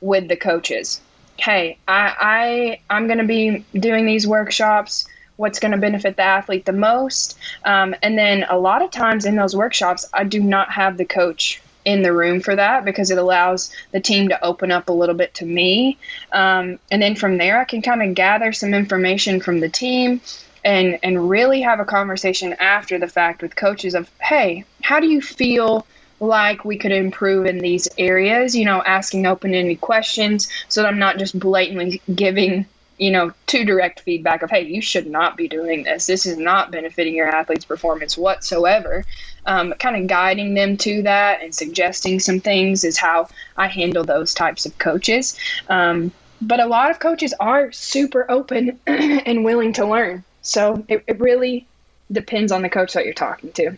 [0.00, 1.00] with the coaches.
[1.36, 5.06] Hey, I, I I'm going to be doing these workshops.
[5.38, 7.38] What's going to benefit the athlete the most?
[7.64, 11.04] Um, and then a lot of times in those workshops, I do not have the
[11.04, 14.92] coach in the room for that because it allows the team to open up a
[14.92, 15.96] little bit to me.
[16.32, 20.20] Um, and then from there, I can kind of gather some information from the team
[20.64, 25.06] and and really have a conversation after the fact with coaches of, hey, how do
[25.06, 25.86] you feel?
[26.20, 30.88] like we could improve in these areas, you know, asking open ended questions so that
[30.88, 32.66] I'm not just blatantly giving,
[32.98, 36.06] you know, to direct feedback of, hey, you should not be doing this.
[36.06, 39.04] This is not benefiting your athlete's performance whatsoever.
[39.46, 44.04] Um, kind of guiding them to that and suggesting some things is how I handle
[44.04, 45.38] those types of coaches.
[45.68, 50.24] Um, but a lot of coaches are super open and willing to learn.
[50.42, 51.66] So it, it really
[52.10, 53.76] depends on the coach that you're talking to.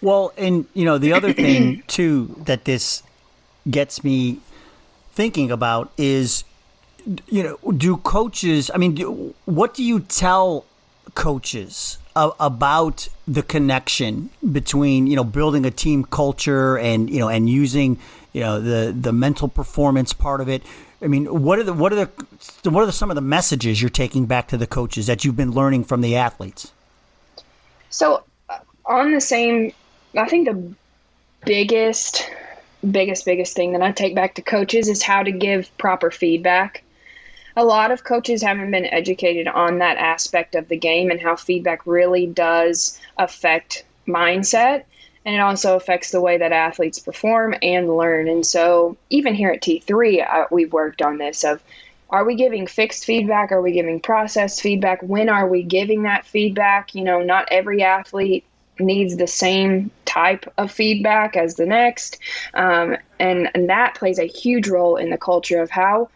[0.00, 3.02] Well, and you know the other thing too that this
[3.70, 4.38] gets me
[5.12, 6.42] thinking about is
[7.28, 10.64] you know do coaches i mean do, what do you tell
[11.14, 17.48] coaches about the connection between you know building a team culture and you know and
[17.48, 17.98] using
[18.32, 20.62] you know the the mental performance part of it
[21.00, 23.80] i mean what are the what are the what are the, some of the messages
[23.80, 26.72] you're taking back to the coaches that you've been learning from the athletes
[27.90, 29.72] so uh, on the same
[30.16, 30.74] I think the
[31.44, 32.28] biggest,
[32.88, 36.82] biggest, biggest thing that I take back to coaches is how to give proper feedback.
[37.56, 41.36] A lot of coaches haven't been educated on that aspect of the game and how
[41.36, 44.84] feedback really does affect mindset.
[45.24, 48.28] And it also affects the way that athletes perform and learn.
[48.28, 51.62] And so, even here at T3, uh, we've worked on this of
[52.10, 53.52] are we giving fixed feedback?
[53.52, 55.02] Are we giving processed feedback?
[55.02, 56.94] When are we giving that feedback?
[56.94, 58.44] You know, not every athlete
[58.78, 62.18] needs the same type of feedback as the next.
[62.52, 66.10] Um, and, and that plays a huge role in the culture of how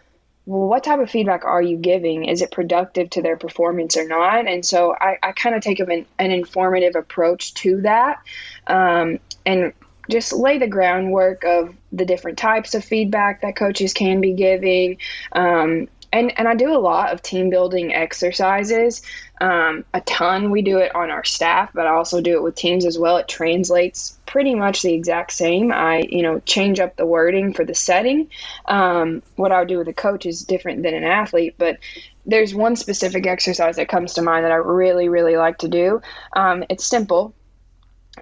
[0.46, 2.24] what type of feedback are you giving?
[2.24, 4.46] Is it productive to their performance or not?
[4.46, 8.20] And so I, I kind of take an, an informative approach to that
[8.68, 9.72] um, and
[10.08, 14.98] just lay the groundwork of the different types of feedback that coaches can be giving.
[15.32, 19.02] Um, and, and I do a lot of team building exercises
[19.40, 20.50] um, a ton.
[20.50, 23.16] We do it on our staff, but I also do it with teams as well.
[23.16, 25.72] It translates pretty much the exact same.
[25.72, 28.28] I, you know, change up the wording for the setting.
[28.66, 31.78] Um, what I would do with a coach is different than an athlete, but
[32.26, 36.02] there's one specific exercise that comes to mind that I really, really like to do.
[36.34, 37.34] Um, it's simple.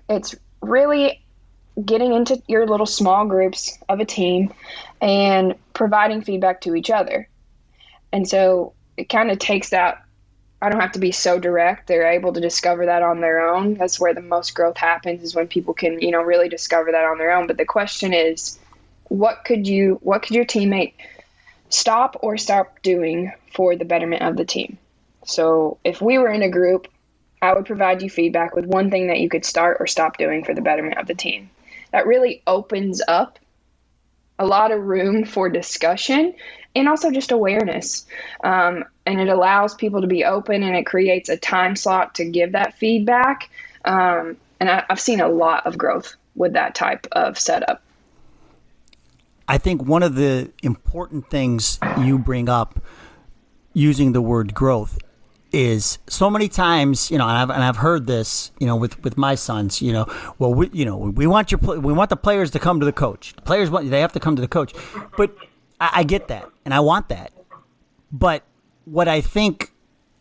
[0.08, 1.24] It's really
[1.82, 4.52] getting into your little small groups of a team
[5.00, 7.28] and providing feedback to each other.
[8.12, 10.03] And so it kind of takes that
[10.64, 11.86] I don't have to be so direct.
[11.86, 13.74] They're able to discover that on their own.
[13.74, 17.04] That's where the most growth happens is when people can, you know, really discover that
[17.04, 17.46] on their own.
[17.46, 18.58] But the question is,
[19.08, 20.94] what could you what could your teammate
[21.68, 24.78] stop or stop doing for the betterment of the team?
[25.26, 26.88] So if we were in a group,
[27.42, 30.44] I would provide you feedback with one thing that you could start or stop doing
[30.44, 31.50] for the betterment of the team.
[31.92, 33.38] That really opens up
[34.38, 36.34] a lot of room for discussion
[36.74, 38.06] and also just awareness.
[38.42, 42.24] Um, and it allows people to be open and it creates a time slot to
[42.24, 43.50] give that feedback.
[43.84, 47.82] Um, and I, I've seen a lot of growth with that type of setup.
[49.46, 52.80] I think one of the important things you bring up
[53.74, 54.98] using the word growth
[55.52, 59.02] is so many times, you know, and I've, and I've heard this, you know, with,
[59.04, 60.06] with my sons, you know,
[60.38, 62.92] well, we, you know, we want your, we want the players to come to the
[62.92, 63.34] coach.
[63.34, 64.72] The players want, they have to come to the coach.
[65.16, 65.36] But
[65.78, 67.32] I, I get that and I want that.
[68.10, 68.42] But
[68.84, 69.72] what I think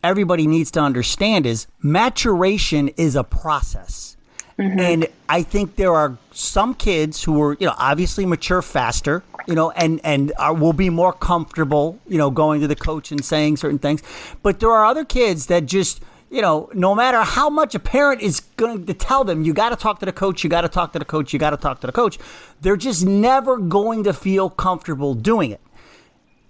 [0.02, 4.16] everybody needs to understand is maturation is a process.
[4.58, 4.78] Mm-hmm.
[4.78, 9.54] And I think there are some kids who are, you know, obviously mature faster, you
[9.54, 13.24] know, and and are, will be more comfortable, you know, going to the coach and
[13.24, 14.02] saying certain things.
[14.42, 18.22] But there are other kids that just, you know, no matter how much a parent
[18.22, 20.68] is going to tell them, you got to talk to the coach, you got to
[20.68, 22.18] talk to the coach, you got to talk to the coach,
[22.60, 25.60] they're just never going to feel comfortable doing it.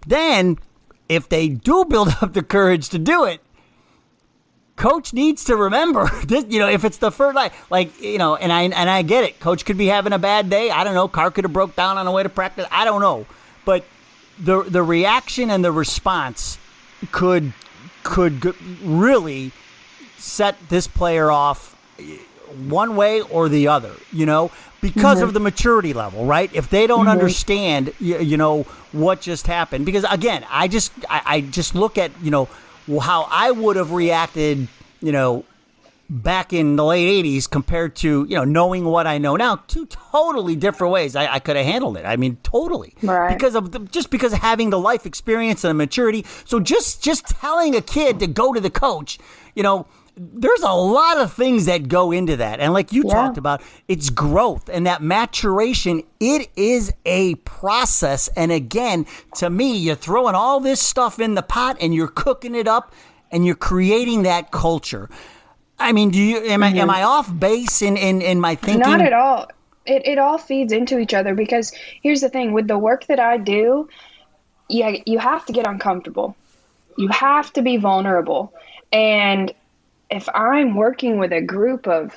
[0.06, 0.58] Then,
[1.08, 3.40] if they do build up the courage to do it,
[4.76, 8.34] coach needs to remember this you know if it's the first night like you know
[8.34, 9.38] and i and i get it.
[9.40, 10.70] Coach could be having a bad day.
[10.70, 11.08] I don't know.
[11.08, 12.66] Car could have broke down on the way to practice.
[12.70, 13.26] I don't know.
[13.64, 13.84] But
[14.38, 16.58] the the reaction and the response
[17.12, 17.52] could
[18.02, 19.52] could really
[20.18, 21.76] set this player off
[22.68, 25.28] one way or the other you know because mm-hmm.
[25.28, 27.08] of the maturity level right if they don't mm-hmm.
[27.08, 31.98] understand you, you, know what just happened because again i just I, I just look
[31.98, 32.48] at you know
[33.00, 34.68] how I would have reacted,
[35.00, 35.44] you know,
[36.10, 39.86] back in the late 80s compared to, you know, knowing what I know now, two
[39.86, 42.04] totally different ways I, I could have handled it.
[42.04, 42.94] I mean, totally.
[43.02, 43.32] Right.
[43.32, 46.26] Because of the, just because of having the life experience and the maturity.
[46.44, 49.18] So just just telling a kid to go to the coach,
[49.54, 49.86] you know,
[50.16, 52.60] there's a lot of things that go into that.
[52.60, 53.14] And like you yeah.
[53.14, 56.02] talked about, it's growth and that maturation.
[56.20, 58.28] It is a process.
[58.36, 59.06] And again,
[59.36, 62.92] to me, you're throwing all this stuff in the pot and you're cooking it up
[63.30, 65.08] and you're creating that culture.
[65.78, 66.76] I mean, do you am mm-hmm.
[66.76, 68.80] I am I off base in, in, in my thinking?
[68.80, 69.48] Not at all.
[69.84, 73.18] It it all feeds into each other because here's the thing with the work that
[73.18, 73.88] I do,
[74.68, 76.36] yeah, you have to get uncomfortable.
[76.96, 78.54] You have to be vulnerable.
[78.92, 79.52] And
[80.10, 82.14] if I'm working with a group of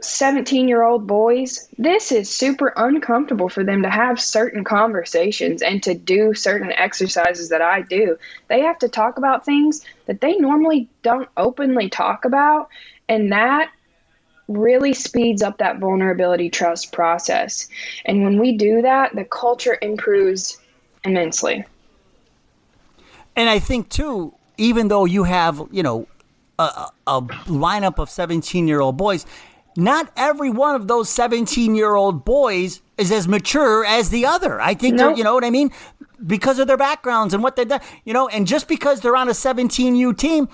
[0.00, 5.82] 17 year old boys, this is super uncomfortable for them to have certain conversations and
[5.82, 8.18] to do certain exercises that I do.
[8.48, 12.68] They have to talk about things that they normally don't openly talk about,
[13.08, 13.70] and that
[14.46, 17.68] really speeds up that vulnerability trust process.
[18.04, 20.58] And when we do that, the culture improves
[21.02, 21.64] immensely.
[23.36, 26.06] And I think, too, even though you have, you know,
[26.58, 29.26] a, a lineup of 17 year old boys,
[29.76, 34.60] not every one of those 17 year old boys is as mature as the other.
[34.60, 35.16] I think, nope.
[35.16, 35.72] you know what I mean?
[36.24, 39.28] Because of their backgrounds and what they've done, you know, and just because they're on
[39.28, 40.48] a 17U team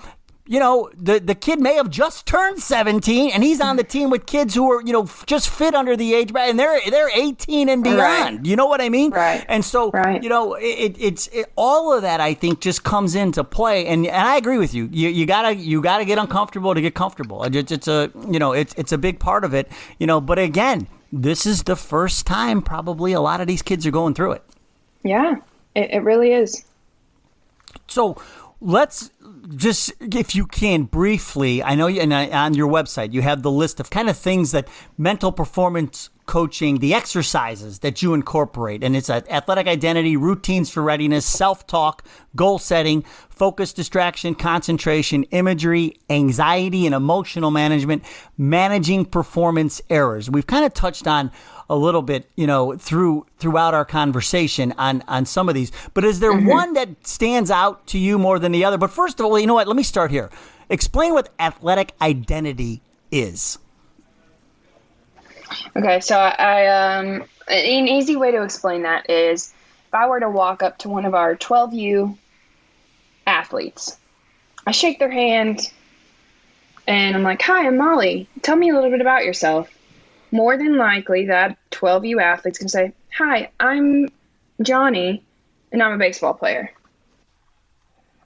[0.51, 4.09] you know, the the kid may have just turned 17 and he's on the team
[4.09, 7.69] with kids who are, you know, just fit under the age and they're they're 18
[7.69, 7.99] and beyond.
[7.99, 8.45] Right.
[8.45, 9.11] You know what I mean?
[9.11, 9.45] Right.
[9.47, 10.21] And so, right.
[10.21, 14.05] you know, it, it's it, all of that I think just comes into play and
[14.05, 14.89] and I agree with you.
[14.91, 17.45] You you got to you got to get uncomfortable to get comfortable.
[17.45, 20.37] It's, it's a, you know, it's it's a big part of it, you know, but
[20.37, 24.33] again, this is the first time probably a lot of these kids are going through
[24.33, 24.43] it.
[25.01, 25.35] Yeah.
[25.75, 26.65] It, it really is.
[27.87, 28.21] So,
[28.59, 29.11] let's
[29.55, 33.51] just if you can briefly i know you, and on your website you have the
[33.51, 38.95] list of kind of things that mental performance coaching the exercises that you incorporate and
[38.95, 46.93] it's athletic identity routines for readiness self-talk goal setting focus distraction concentration imagery anxiety and
[46.93, 48.03] emotional management
[48.37, 50.29] managing performance errors.
[50.29, 51.31] We've kind of touched on
[51.71, 55.71] a little bit, you know, through throughout our conversation on on some of these.
[55.93, 56.45] But is there mm-hmm.
[56.45, 58.77] one that stands out to you more than the other?
[58.77, 59.67] But first of all, you know what?
[59.67, 60.29] Let me start here.
[60.69, 63.57] Explain what athletic identity is.
[65.77, 69.53] Okay, so I um an easy way to explain that is
[69.87, 72.17] if I were to walk up to one of our 12U
[73.25, 73.97] athletes,
[74.67, 75.71] I shake their hand
[76.85, 78.27] and I'm like, "Hi, I'm Molly.
[78.41, 79.69] Tell me a little bit about yourself."
[80.31, 84.07] More than likely that 12U athlete's going to say, Hi, I'm
[84.61, 85.23] Johnny,
[85.71, 86.71] and I'm a baseball player.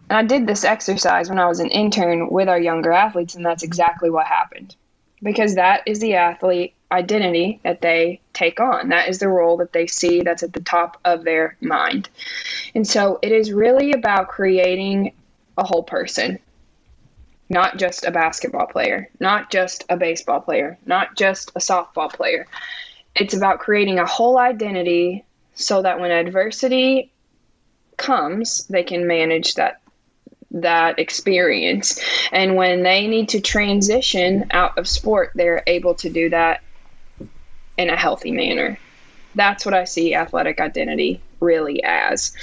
[0.09, 3.45] And I did this exercise when I was an intern with our younger athletes, and
[3.45, 4.75] that's exactly what happened.
[5.23, 8.89] Because that is the athlete identity that they take on.
[8.89, 12.09] That is the role that they see that's at the top of their mind.
[12.75, 15.13] And so it is really about creating
[15.57, 16.39] a whole person
[17.49, 22.47] not just a basketball player, not just a baseball player, not just a softball player.
[23.15, 25.23] It's about creating a whole identity
[25.53, 27.11] so that when adversity
[27.97, 29.81] comes, they can manage that
[30.51, 31.99] that experience.
[32.31, 36.61] And when they need to transition out of sport, they're able to do that
[37.77, 38.77] in a healthy manner.
[39.35, 42.33] That's what I see athletic identity really as.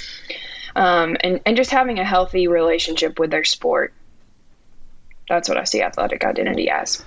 [0.75, 3.93] Um, and, and just having a healthy relationship with their sport
[5.27, 7.03] that's what I see athletic identity as.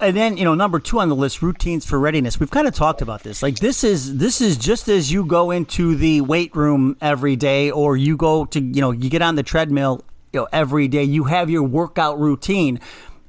[0.00, 2.38] And then you know number two on the list, routines for readiness.
[2.38, 3.42] We've kind of talked about this.
[3.42, 7.70] Like this is this is just as you go into the weight room every day,
[7.70, 11.02] or you go to you know you get on the treadmill you know every day.
[11.02, 12.80] You have your workout routine.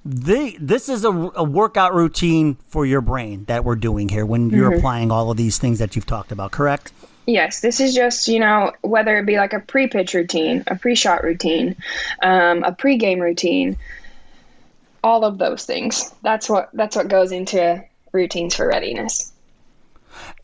[0.05, 4.49] The, this is a, a workout routine for your brain that we're doing here when
[4.49, 4.79] you're mm-hmm.
[4.79, 6.51] applying all of these things that you've talked about.
[6.51, 6.91] Correct?
[7.25, 10.75] Yes, this is just, you know, whether it be like a pre pitch routine, a
[10.75, 11.75] pre shot routine,
[12.21, 13.77] um, a pre game routine,
[15.03, 16.13] all of those things.
[16.21, 19.32] That's what that's what goes into routines for readiness.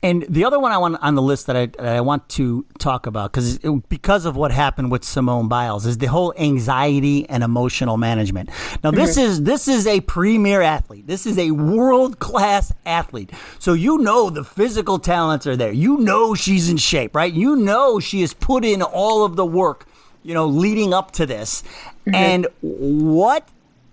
[0.01, 2.65] And the other one I want on the list that I, that I want to
[2.77, 7.43] talk about because because of what happened with Simone Biles is the whole anxiety and
[7.43, 8.49] emotional management.
[8.81, 9.27] Now this mm-hmm.
[9.29, 11.05] is this is a premier athlete.
[11.05, 13.31] This is a world class athlete.
[13.59, 15.73] So you know the physical talents are there.
[15.73, 17.33] You know she's in shape, right?
[17.33, 19.85] You know she has put in all of the work,
[20.23, 21.61] you know, leading up to this.
[21.61, 22.15] Mm-hmm.
[22.15, 23.49] And what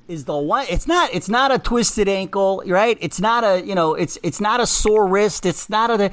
[0.09, 2.99] is the one it's not it's not a twisted ankle right?
[3.01, 5.47] It's not a you know it's it's not a sore wrist.
[5.47, 6.11] It's not a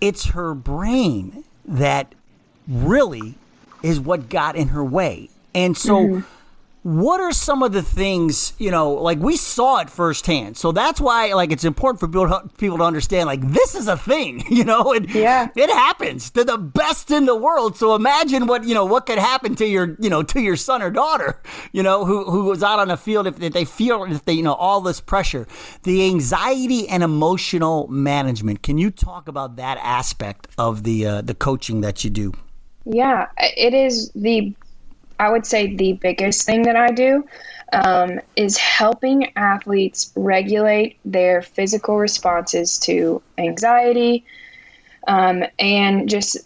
[0.00, 2.14] it's her brain that
[2.68, 3.34] really
[3.82, 5.30] is what got in her way.
[5.54, 6.35] And so mm-hmm
[6.86, 10.56] what are some of the things you know like we saw it firsthand.
[10.56, 13.88] So that's why like it's important for people to, people to understand like this is
[13.88, 14.92] a thing you know?
[14.92, 15.48] And yeah.
[15.56, 16.30] it happens.
[16.30, 17.76] To the best in the world.
[17.76, 20.80] So imagine what you know what could happen to your you know to your son
[20.80, 24.04] or daughter you know who who was out on the field if, if they feel
[24.04, 25.48] if they you know all this pressure.
[25.82, 28.62] The anxiety and emotional management.
[28.62, 32.32] Can you talk about that aspect of the uh, the coaching that you do?
[32.84, 34.54] Yeah it is the
[35.18, 37.26] I would say the biggest thing that I do
[37.72, 44.24] um, is helping athletes regulate their physical responses to anxiety
[45.08, 46.38] um, and just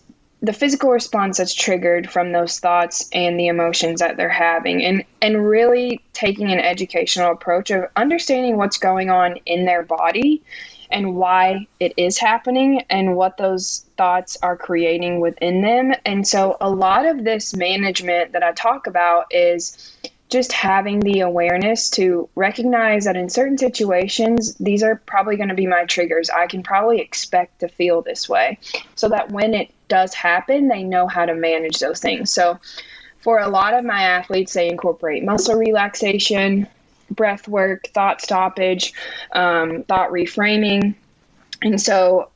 [0.43, 5.05] the physical response that's triggered from those thoughts and the emotions that they're having and
[5.21, 10.43] and really taking an educational approach of understanding what's going on in their body
[10.91, 15.93] and why it is happening and what those thoughts are creating within them.
[16.05, 19.93] And so, a lot of this management that I talk about is
[20.31, 25.57] just having the awareness to recognize that in certain situations, these are probably going to
[25.57, 26.31] be my triggers.
[26.31, 28.59] I can probably expect to feel this way
[28.95, 32.33] so that when it does happen, they know how to manage those things.
[32.33, 32.59] So,
[33.21, 36.67] for a lot of my athletes, they incorporate muscle relaxation,
[37.11, 38.93] breath work, thought stoppage,
[39.33, 40.95] um, thought reframing.
[41.63, 42.31] And so,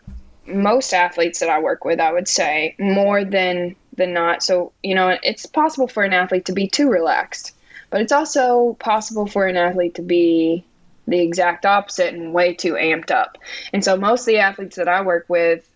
[0.46, 4.42] most athletes that I work with, I would say more than than not.
[4.42, 7.54] So, you know, it's possible for an athlete to be too relaxed,
[7.90, 10.64] but it's also possible for an athlete to be
[11.06, 13.38] the exact opposite and way too amped up.
[13.72, 15.68] And so, most of the athletes that I work with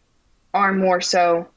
[0.53, 1.49] are more so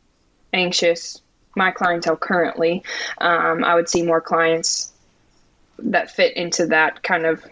[0.54, 1.22] anxious.
[1.56, 2.84] My clientele currently,
[3.18, 4.91] um, I would see more clients
[5.84, 7.44] that fit into that kind of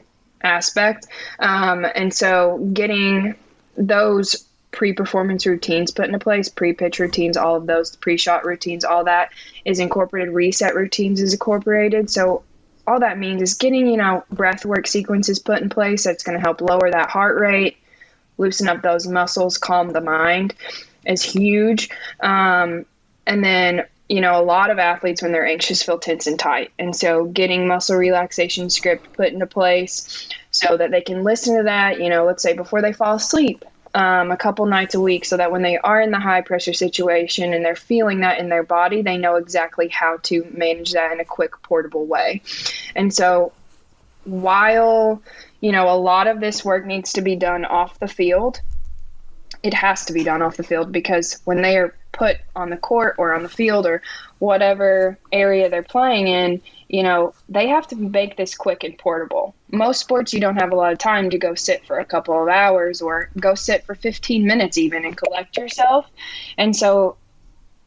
[0.42, 1.08] aspect.
[1.40, 3.36] Um, and so getting
[3.78, 9.32] those pre-performance routines put into place, pre-pitch routines, all of those pre-shot routines, all that
[9.66, 10.34] is incorporated.
[10.34, 12.10] Reset routines is incorporated.
[12.10, 12.44] So
[12.86, 16.38] all that means is getting you know breath work sequences put in place that's going
[16.38, 17.78] to help lower that heart rate,
[18.38, 20.56] loosen up those muscles, calm the mind
[21.06, 21.90] is huge.
[22.20, 22.86] Um,
[23.26, 26.72] and then you know, a lot of athletes when they're anxious feel tense and tight.
[26.80, 31.64] And so getting muscle relaxation script put into place so that they can listen to
[31.64, 33.64] that, you know, let's say before they fall asleep.
[33.92, 36.74] Um, a couple nights a week so that when they are in the high pressure
[36.74, 41.12] situation and they're feeling that in their body, they know exactly how to manage that
[41.12, 42.44] in a quick, portable way.
[42.96, 43.52] And so,
[44.26, 45.24] while
[45.60, 48.62] you know a lot of this work needs to be done off the field,
[49.64, 52.78] it has to be done off the field because when they are put on the
[52.78, 54.02] court or on the field or
[54.40, 59.56] whatever area they're playing in, you know, they have to make this quick and portable.
[59.72, 62.42] Most sports, you don't have a lot of time to go sit for a couple
[62.42, 66.08] of hours or go sit for 15 minutes even and collect yourself.
[66.58, 67.18] And so,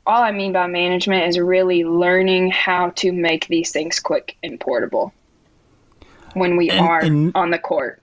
[0.06, 4.58] all I mean by management is really learning how to make these things quick and
[4.58, 5.12] portable
[6.34, 8.00] when we and, are and- on the court.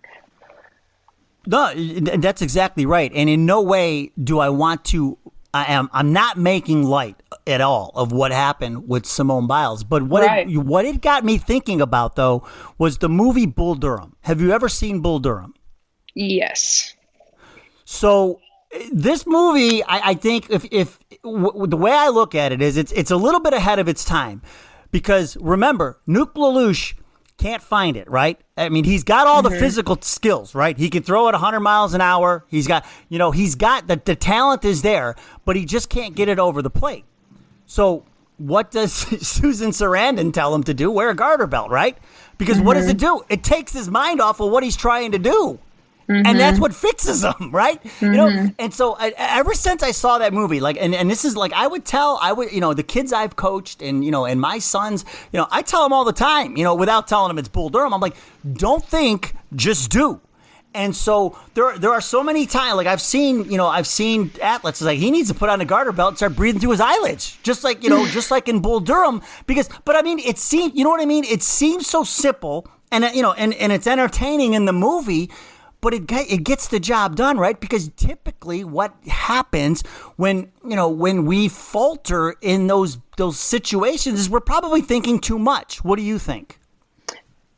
[1.48, 3.12] No, that's exactly right.
[3.14, 5.18] And in no way do I want to
[5.54, 9.84] I am I'm not making light at all of what happened with Simone Biles.
[9.84, 10.50] But what right.
[10.50, 12.48] it, what it got me thinking about though
[12.78, 14.16] was the movie Bull Durham.
[14.22, 15.54] Have you ever seen Bull Durham?
[16.14, 16.96] Yes.
[17.86, 18.40] So
[18.92, 22.78] this movie, I, I think if if w- the way I look at it is
[22.78, 24.42] it's it's a little bit ahead of its time
[24.92, 26.94] because remember Nuke LaLoosh
[27.40, 28.40] can't find it, right?
[28.58, 29.54] I mean, he's got all mm-hmm.
[29.54, 30.78] the physical skills, right?
[30.78, 32.46] He can throw it 100 miles an hour.
[32.48, 35.16] He's got, you know, he's got the, the talent is there,
[35.46, 37.06] but he just can't get it over the plate.
[37.66, 38.06] So,
[38.38, 38.94] what does
[39.28, 40.92] Susan Sarandon tell him to do?
[40.92, 41.98] Wear a garter belt, right?
[42.38, 42.68] Because mm-hmm.
[42.68, 43.24] what does it do?
[43.30, 45.60] It takes his mind off of what he's trying to do.
[46.10, 46.26] Mm-hmm.
[46.26, 47.82] And that's what fixes them, right?
[47.84, 48.06] Mm-hmm.
[48.06, 48.48] You know, mm-hmm.
[48.58, 51.54] and so I, ever since I saw that movie, like, and, and this is like,
[51.54, 54.42] I would tell, I would, you know, the kids I've coached and, you know, and
[54.42, 57.38] my sons, you know, I tell them all the time, you know, without telling them
[57.38, 58.16] it's Bull Durham, I'm like,
[58.54, 60.22] don't think, just do.
[60.74, 64.32] And so there, there are so many times, like I've seen, you know, I've seen
[64.42, 66.82] athletes like he needs to put on a garter belt and start breathing through his
[66.82, 69.22] eyelids, just like you know, just like in Bull Durham.
[69.48, 71.24] Because, but I mean, it seems, you know what I mean?
[71.24, 75.32] It seems so simple, and you know, and and it's entertaining in the movie,
[75.82, 77.60] but it it gets the job done, right?
[77.60, 79.82] Because typically, what happens
[80.18, 85.40] when you know when we falter in those those situations is we're probably thinking too
[85.40, 85.84] much.
[85.84, 86.60] What do you think?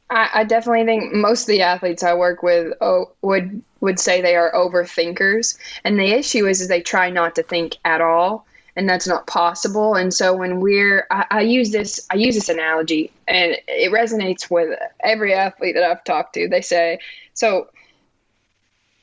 [0.09, 4.21] I, I definitely think most of the athletes I work with oh, would would say
[4.21, 8.45] they are overthinkers, and the issue is is they try not to think at all,
[8.75, 9.95] and that's not possible.
[9.95, 14.51] And so when we're, I, I use this, I use this analogy, and it resonates
[14.51, 16.47] with every athlete that I've talked to.
[16.47, 16.99] They say,
[17.33, 17.69] so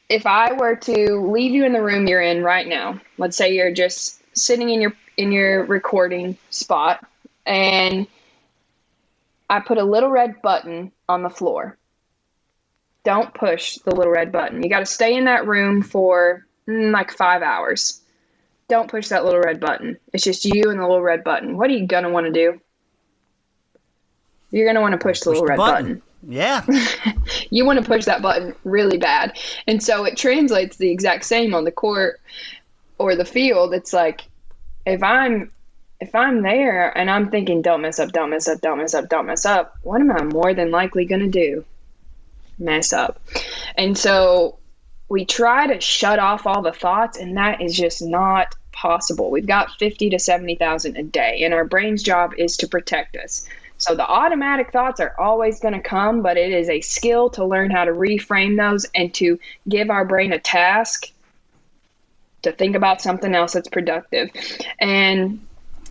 [0.09, 3.55] if I were to leave you in the room you're in right now, let's say
[3.55, 7.05] you're just sitting in your in your recording spot
[7.45, 8.07] and
[9.51, 11.77] I put a little red button on the floor.
[13.05, 14.63] Don't push the little red button.
[14.63, 18.03] You got to stay in that room for mm, like five hours.
[18.69, 19.99] Don't push that little red button.
[20.13, 21.57] It's just you and the little red button.
[21.57, 22.61] What are you going to want to do?
[24.51, 25.85] You're going to want to push the push little the red button.
[25.87, 26.03] button.
[26.23, 26.67] Yeah.
[27.51, 29.39] you want to push that button really bad.
[29.67, 32.21] And so it translates the exact same on the court
[32.99, 33.75] or the field.
[33.75, 34.23] It's like
[34.87, 35.51] if I'm
[36.01, 39.09] if I'm there and I'm thinking, don't mess up, don't mess up, don't mess up,
[39.09, 41.65] don't mess up, what am I more than likely going to do?
[42.59, 43.21] Mess up.
[43.77, 44.59] And so
[45.09, 49.31] we try to shut off all the thoughts, and that is just not possible.
[49.31, 53.49] We've got 50 to 70,000 a day, and our brain's job is to protect us.
[53.79, 57.45] So the automatic thoughts are always going to come, but it is a skill to
[57.45, 61.07] learn how to reframe those and to give our brain a task
[62.43, 64.31] to think about something else that's productive.
[64.81, 65.41] And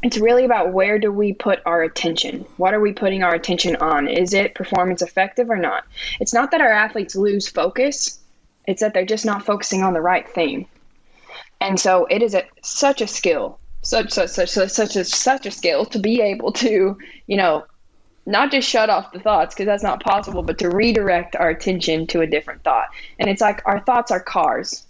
[0.04, 2.46] it's really about where do we put our attention?
[2.58, 4.08] What are we putting our attention on?
[4.08, 5.86] Is it performance effective or not?
[6.20, 8.20] It's not that our athletes lose focus,
[8.68, 10.68] it's that they're just not focusing on the right thing.
[11.62, 15.46] And so it is a, such a skill, such such such such, such a such
[15.46, 17.66] a skill to be able to, you know,
[18.28, 22.06] not just shut off the thoughts because that's not possible, but to redirect our attention
[22.08, 22.88] to a different thought.
[23.18, 24.86] And it's like our thoughts are cars.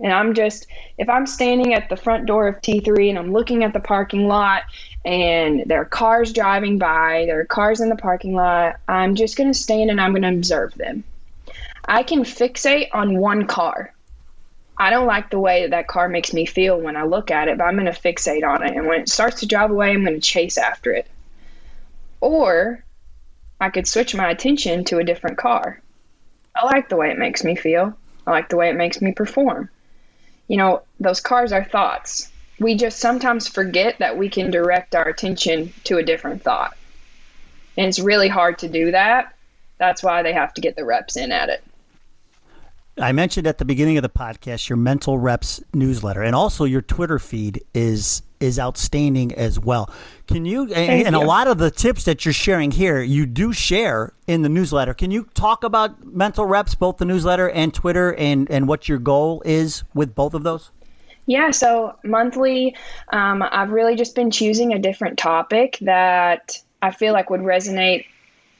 [0.00, 0.66] And I'm just,
[0.98, 4.28] if I'm standing at the front door of T3 and I'm looking at the parking
[4.28, 4.64] lot
[5.04, 9.36] and there are cars driving by, there are cars in the parking lot, I'm just
[9.36, 11.04] going to stand and I'm going to observe them.
[11.86, 13.94] I can fixate on one car.
[14.76, 17.48] I don't like the way that that car makes me feel when I look at
[17.48, 18.76] it, but I'm going to fixate on it.
[18.76, 21.06] And when it starts to drive away, I'm going to chase after it.
[22.24, 22.84] Or
[23.60, 25.80] I could switch my attention to a different car.
[26.56, 27.96] I like the way it makes me feel.
[28.26, 29.68] I like the way it makes me perform
[30.48, 32.30] you know, those cars are thoughts.
[32.58, 36.76] We just sometimes forget that we can direct our attention to a different thought.
[37.76, 39.34] And it's really hard to do that.
[39.78, 41.64] That's why they have to get the reps in at it.
[42.96, 46.82] I mentioned at the beginning of the podcast your mental reps newsletter and also your
[46.82, 49.90] Twitter feed is is outstanding as well.
[50.26, 53.52] Can you and, and, a lot of the tips that you're sharing here, you do
[53.52, 54.94] share in the newsletter.
[54.94, 58.98] Can you talk about mental reps, both the newsletter and Twitter, and and what your
[58.98, 60.70] goal is with both of those?
[61.26, 62.76] Yeah, so monthly,
[63.10, 68.04] um, I've really just been choosing a different topic that I feel like would resonate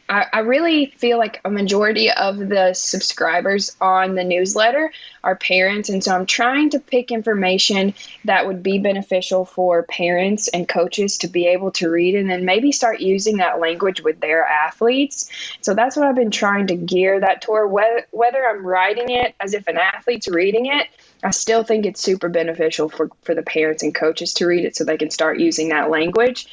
[0.08, 4.92] I, I really feel like a majority of the subscribers on the newsletter
[5.22, 5.88] are parents.
[5.88, 7.94] And so I'm trying to pick information
[8.24, 12.44] that would be beneficial for parents and coaches to be able to read and then
[12.44, 15.30] maybe start using that language with their athletes.
[15.62, 19.34] So that's what I've been trying to gear that toward, whether, whether I'm writing it
[19.40, 20.88] as if an athlete's reading it
[21.24, 24.76] I still think it's super beneficial for, for the parents and coaches to read it
[24.76, 26.46] so they can start using that language.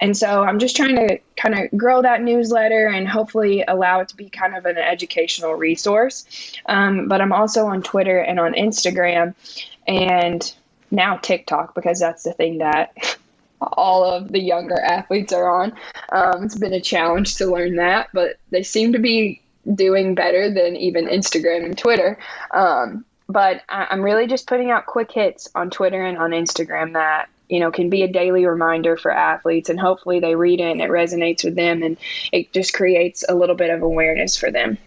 [0.00, 4.08] And so I'm just trying to kind of grow that newsletter and hopefully allow it
[4.08, 6.56] to be kind of an educational resource.
[6.66, 9.34] Um, but I'm also on Twitter and on Instagram
[9.86, 10.52] and
[10.90, 12.96] now TikTok because that's the thing that
[13.60, 15.72] all of the younger athletes are on.
[16.10, 19.40] Um, it's been a challenge to learn that, but they seem to be
[19.74, 22.18] doing better than even Instagram and Twitter.
[22.52, 26.92] Um, but I, am really just putting out quick hits on Twitter and on Instagram
[26.92, 30.70] that you know can be a daily reminder for athletes, and hopefully they read it
[30.70, 31.96] and it resonates with them, and
[32.32, 34.78] it just creates a little bit of awareness for them.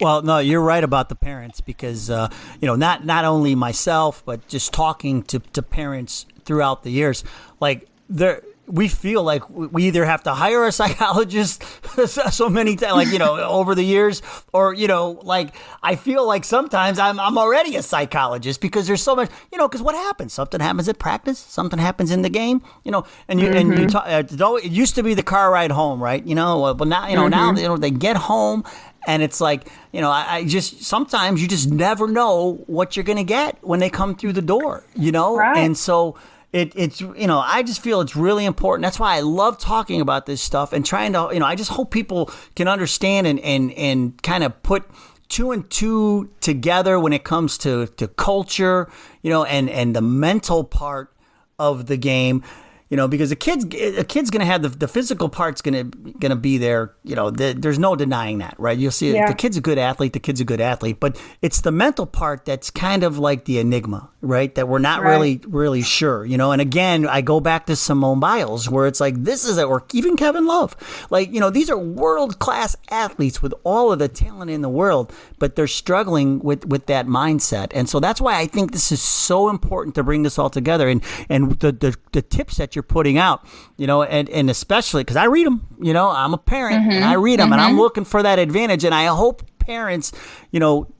[0.00, 2.28] Well, no, you're right about the parents because uh,
[2.60, 7.24] you know not not only myself but just talking to to parents throughout the years,
[7.60, 11.62] like there we feel like we either have to hire a psychologist
[12.06, 16.26] so many times, like, you know, over the years, or, you know, like, I feel
[16.26, 19.94] like sometimes I'm, I'm already a psychologist because there's so much, you know, because what
[19.94, 20.32] happens?
[20.32, 23.56] Something happens at practice, something happens in the game, you know, and you, mm-hmm.
[23.56, 23.88] and you mm-hmm.
[23.88, 26.24] talk, uh, it used to be the car ride home, right?
[26.26, 27.54] You know, but now, you know, mm-hmm.
[27.54, 28.64] now, you know, they get home
[29.06, 33.04] and it's like, you know, I, I just, sometimes you just never know what you're
[33.04, 35.36] going to get when they come through the door, you know?
[35.36, 35.58] Right.
[35.58, 36.16] And so,
[36.56, 38.82] it, it's you know I just feel it's really important.
[38.82, 41.70] That's why I love talking about this stuff and trying to you know I just
[41.70, 44.84] hope people can understand and and and kind of put
[45.28, 48.88] two and two together when it comes to to culture,
[49.22, 51.12] you know, and and the mental part
[51.58, 52.42] of the game
[52.88, 56.36] you know, because a kid's a kid's gonna have the, the physical part's gonna gonna
[56.36, 56.94] be there.
[57.02, 58.78] You know, the, there's no denying that, right?
[58.78, 59.26] You'll see yeah.
[59.26, 60.12] the kid's a good athlete.
[60.12, 63.58] The kid's a good athlete, but it's the mental part that's kind of like the
[63.58, 64.54] enigma, right?
[64.54, 65.10] That we're not right.
[65.10, 66.24] really really sure.
[66.24, 69.58] You know, and again, I go back to Simone Biles, where it's like this is
[69.58, 70.76] it, or even Kevin Love,
[71.10, 74.68] like you know, these are world class athletes with all of the talent in the
[74.68, 78.92] world, but they're struggling with with that mindset, and so that's why I think this
[78.92, 82.75] is so important to bring this all together, and and the the, the tips that
[82.76, 83.44] you're putting out,
[83.76, 86.92] you know, and, and especially because I read them, you know, I'm a parent mm-hmm.
[86.92, 87.54] and I read them mm-hmm.
[87.54, 87.80] and I'm mm-hmm.
[87.80, 88.84] looking for that advantage.
[88.84, 90.12] And I hope parents,
[90.52, 90.92] you know,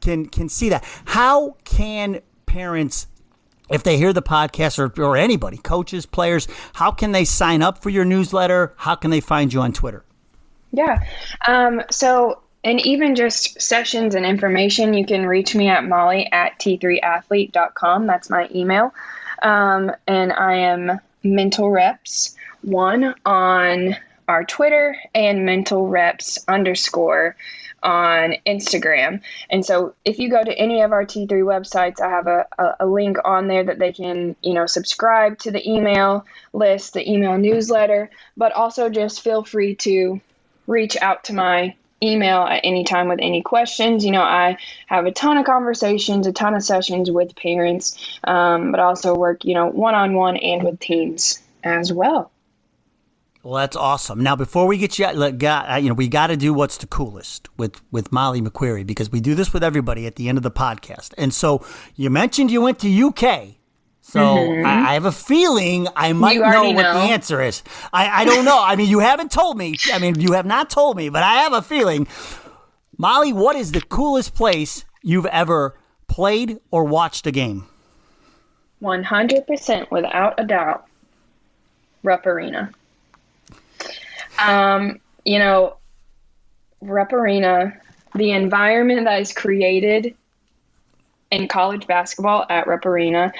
[0.00, 0.84] can, can see that.
[1.04, 3.06] How can parents
[3.70, 7.82] if they hear the podcast or, or anybody, coaches, players, how can they sign up
[7.82, 8.74] for your newsletter?
[8.78, 10.04] How can they find you on Twitter?
[10.72, 11.04] Yeah.
[11.46, 16.58] Um, so, and even just sessions and information, you can reach me at molly at
[16.58, 18.06] t3athlete.com.
[18.06, 18.94] That's my email.
[19.42, 23.96] Um, and I am mental reps one on
[24.26, 27.36] our Twitter and mental reps underscore
[27.82, 29.20] on Instagram.
[29.50, 32.76] And so if you go to any of our T3 websites, I have a, a,
[32.80, 37.08] a, link on there that they can, you know, subscribe to the email list, the
[37.08, 40.20] email newsletter, but also just feel free to
[40.66, 44.04] reach out to my email at any time with any questions.
[44.04, 48.70] You know, I have a ton of conversations, a ton of sessions with parents, um,
[48.70, 52.30] but also work, you know, one on one and with teams as well.
[53.42, 54.22] Well, that's awesome.
[54.22, 57.48] Now, before we get you, got, you know, we got to do what's the coolest
[57.56, 60.50] with with Molly McQueary because we do this with everybody at the end of the
[60.50, 61.14] podcast.
[61.16, 63.57] And so, you mentioned you went to UK.
[64.08, 64.64] So mm-hmm.
[64.64, 66.94] I, I, have a feeling I might know what know.
[66.94, 67.62] the answer is.
[67.92, 68.58] I, I don't know.
[68.58, 69.76] I mean, you haven't told me.
[69.92, 72.08] I mean, you have not told me, but I have a feeling.
[72.96, 77.66] Molly, what is the coolest place you've ever played or watched a game?
[78.80, 80.86] 100% without a doubt.
[82.02, 82.70] Rupp Arena.
[84.38, 85.76] Um, you know,
[86.80, 87.78] Rupp Arena,
[88.14, 90.14] the environment that is created
[91.30, 93.32] in college basketball at Rupp Arena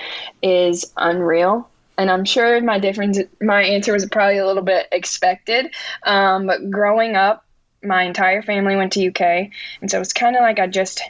[0.42, 1.68] is unreal.
[1.96, 5.74] And I'm sure my difference, my answer was probably a little bit expected.
[6.04, 7.44] Um, but growing up,
[7.82, 11.00] my entire family went to UK, and so it's kind of like I just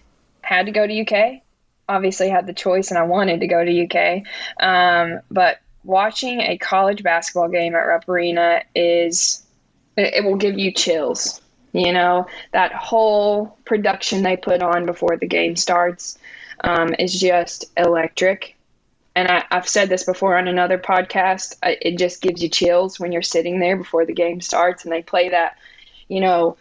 [0.42, 1.42] had to go to UK.
[1.88, 4.22] Obviously, had the choice, and I wanted to go to UK.
[4.62, 9.46] Um, but watching a college basketball game at Rupp Arena is
[9.96, 11.40] it, it will give you chills.
[11.72, 16.18] You know that whole production they put on before the game starts
[16.62, 18.56] um, is just electric.
[19.14, 21.56] And I, have said this before on another podcast.
[21.62, 25.02] it just gives you chills when you're sitting there before the game starts and they
[25.02, 25.58] play that,
[26.08, 26.56] you know,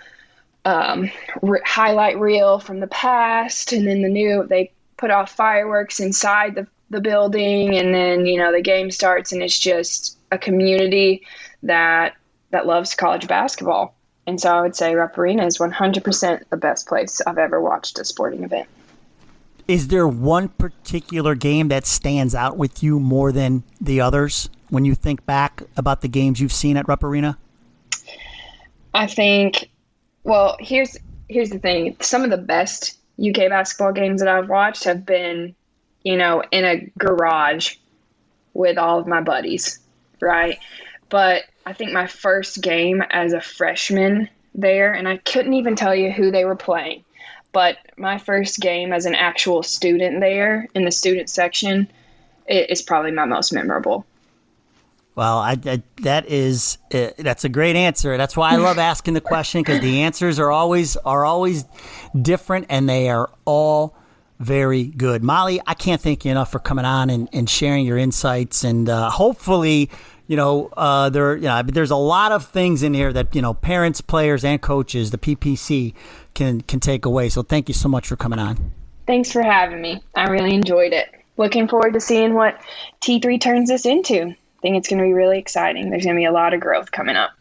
[0.68, 1.10] um,
[1.42, 4.46] re- highlight reel from the past, and then the new.
[4.46, 9.32] They put off fireworks inside the the building, and then you know the game starts,
[9.32, 11.26] and it's just a community
[11.64, 12.16] that
[12.52, 13.96] that loves college basketball.
[14.26, 17.98] And so I would say Rupp Arena is 100% the best place I've ever watched
[17.98, 18.68] a sporting event.
[19.68, 24.86] Is there one particular game that stands out with you more than the others when
[24.86, 27.38] you think back about the games you've seen at Rupp Arena?
[28.94, 29.70] I think,
[30.24, 30.96] well, here's
[31.28, 31.98] here's the thing.
[32.00, 35.54] Some of the best UK basketball games that I've watched have been,
[36.04, 37.76] you know, in a garage
[38.54, 39.80] with all of my buddies,
[40.22, 40.60] right?
[41.10, 45.94] But I think my first game as a freshman there, and I couldn't even tell
[45.94, 47.04] you who they were playing
[47.58, 51.90] but my first game as an actual student there in the student section
[52.48, 54.06] is probably my most memorable.
[55.16, 58.16] Well, I, I, that is uh, that's a great answer.
[58.16, 61.66] That's why I love asking the question because the answers are always are always
[62.22, 63.96] different and they are all
[64.38, 65.24] very good.
[65.24, 68.88] Molly, I can't thank you enough for coming on and, and sharing your insights and
[68.88, 69.90] uh, hopefully
[70.28, 73.42] you know, uh, there, you know, there's a lot of things in here that you
[73.42, 75.94] know, parents, players, and coaches, the PPC
[76.38, 77.28] can can take away.
[77.28, 78.72] So thank you so much for coming on.
[79.06, 80.02] Thanks for having me.
[80.16, 81.10] I really enjoyed it.
[81.36, 82.62] Looking forward to seeing what
[83.02, 84.22] T3 turns this into.
[84.22, 85.90] I think it's going to be really exciting.
[85.90, 87.32] There's going to be a lot of growth coming up.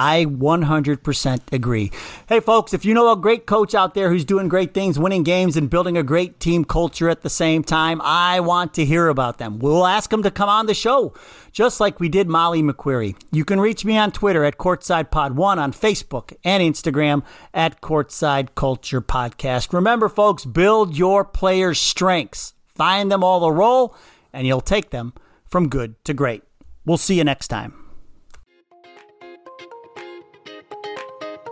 [0.00, 1.90] I 100% agree.
[2.28, 5.24] Hey, folks, if you know a great coach out there who's doing great things, winning
[5.24, 9.08] games, and building a great team culture at the same time, I want to hear
[9.08, 9.58] about them.
[9.58, 11.14] We'll ask them to come on the show,
[11.50, 13.16] just like we did Molly McQueary.
[13.32, 19.00] You can reach me on Twitter at CourtsidePod1, on Facebook and Instagram at Courtside Culture
[19.00, 19.72] Podcast.
[19.72, 23.96] Remember, folks, build your players' strengths, find them all a role,
[24.32, 25.12] and you'll take them
[25.44, 26.44] from good to great.
[26.86, 27.87] We'll see you next time.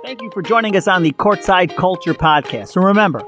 [0.07, 2.77] Thank you for joining us on the Courtside Culture Podcast.
[2.77, 3.25] And remember,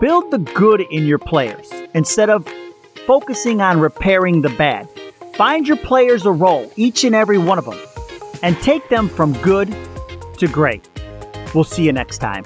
[0.00, 2.48] build the good in your players instead of
[3.06, 4.88] focusing on repairing the bad.
[5.34, 7.78] Find your players a role, each and every one of them,
[8.42, 9.68] and take them from good
[10.38, 10.88] to great.
[11.54, 12.44] We'll see you next time.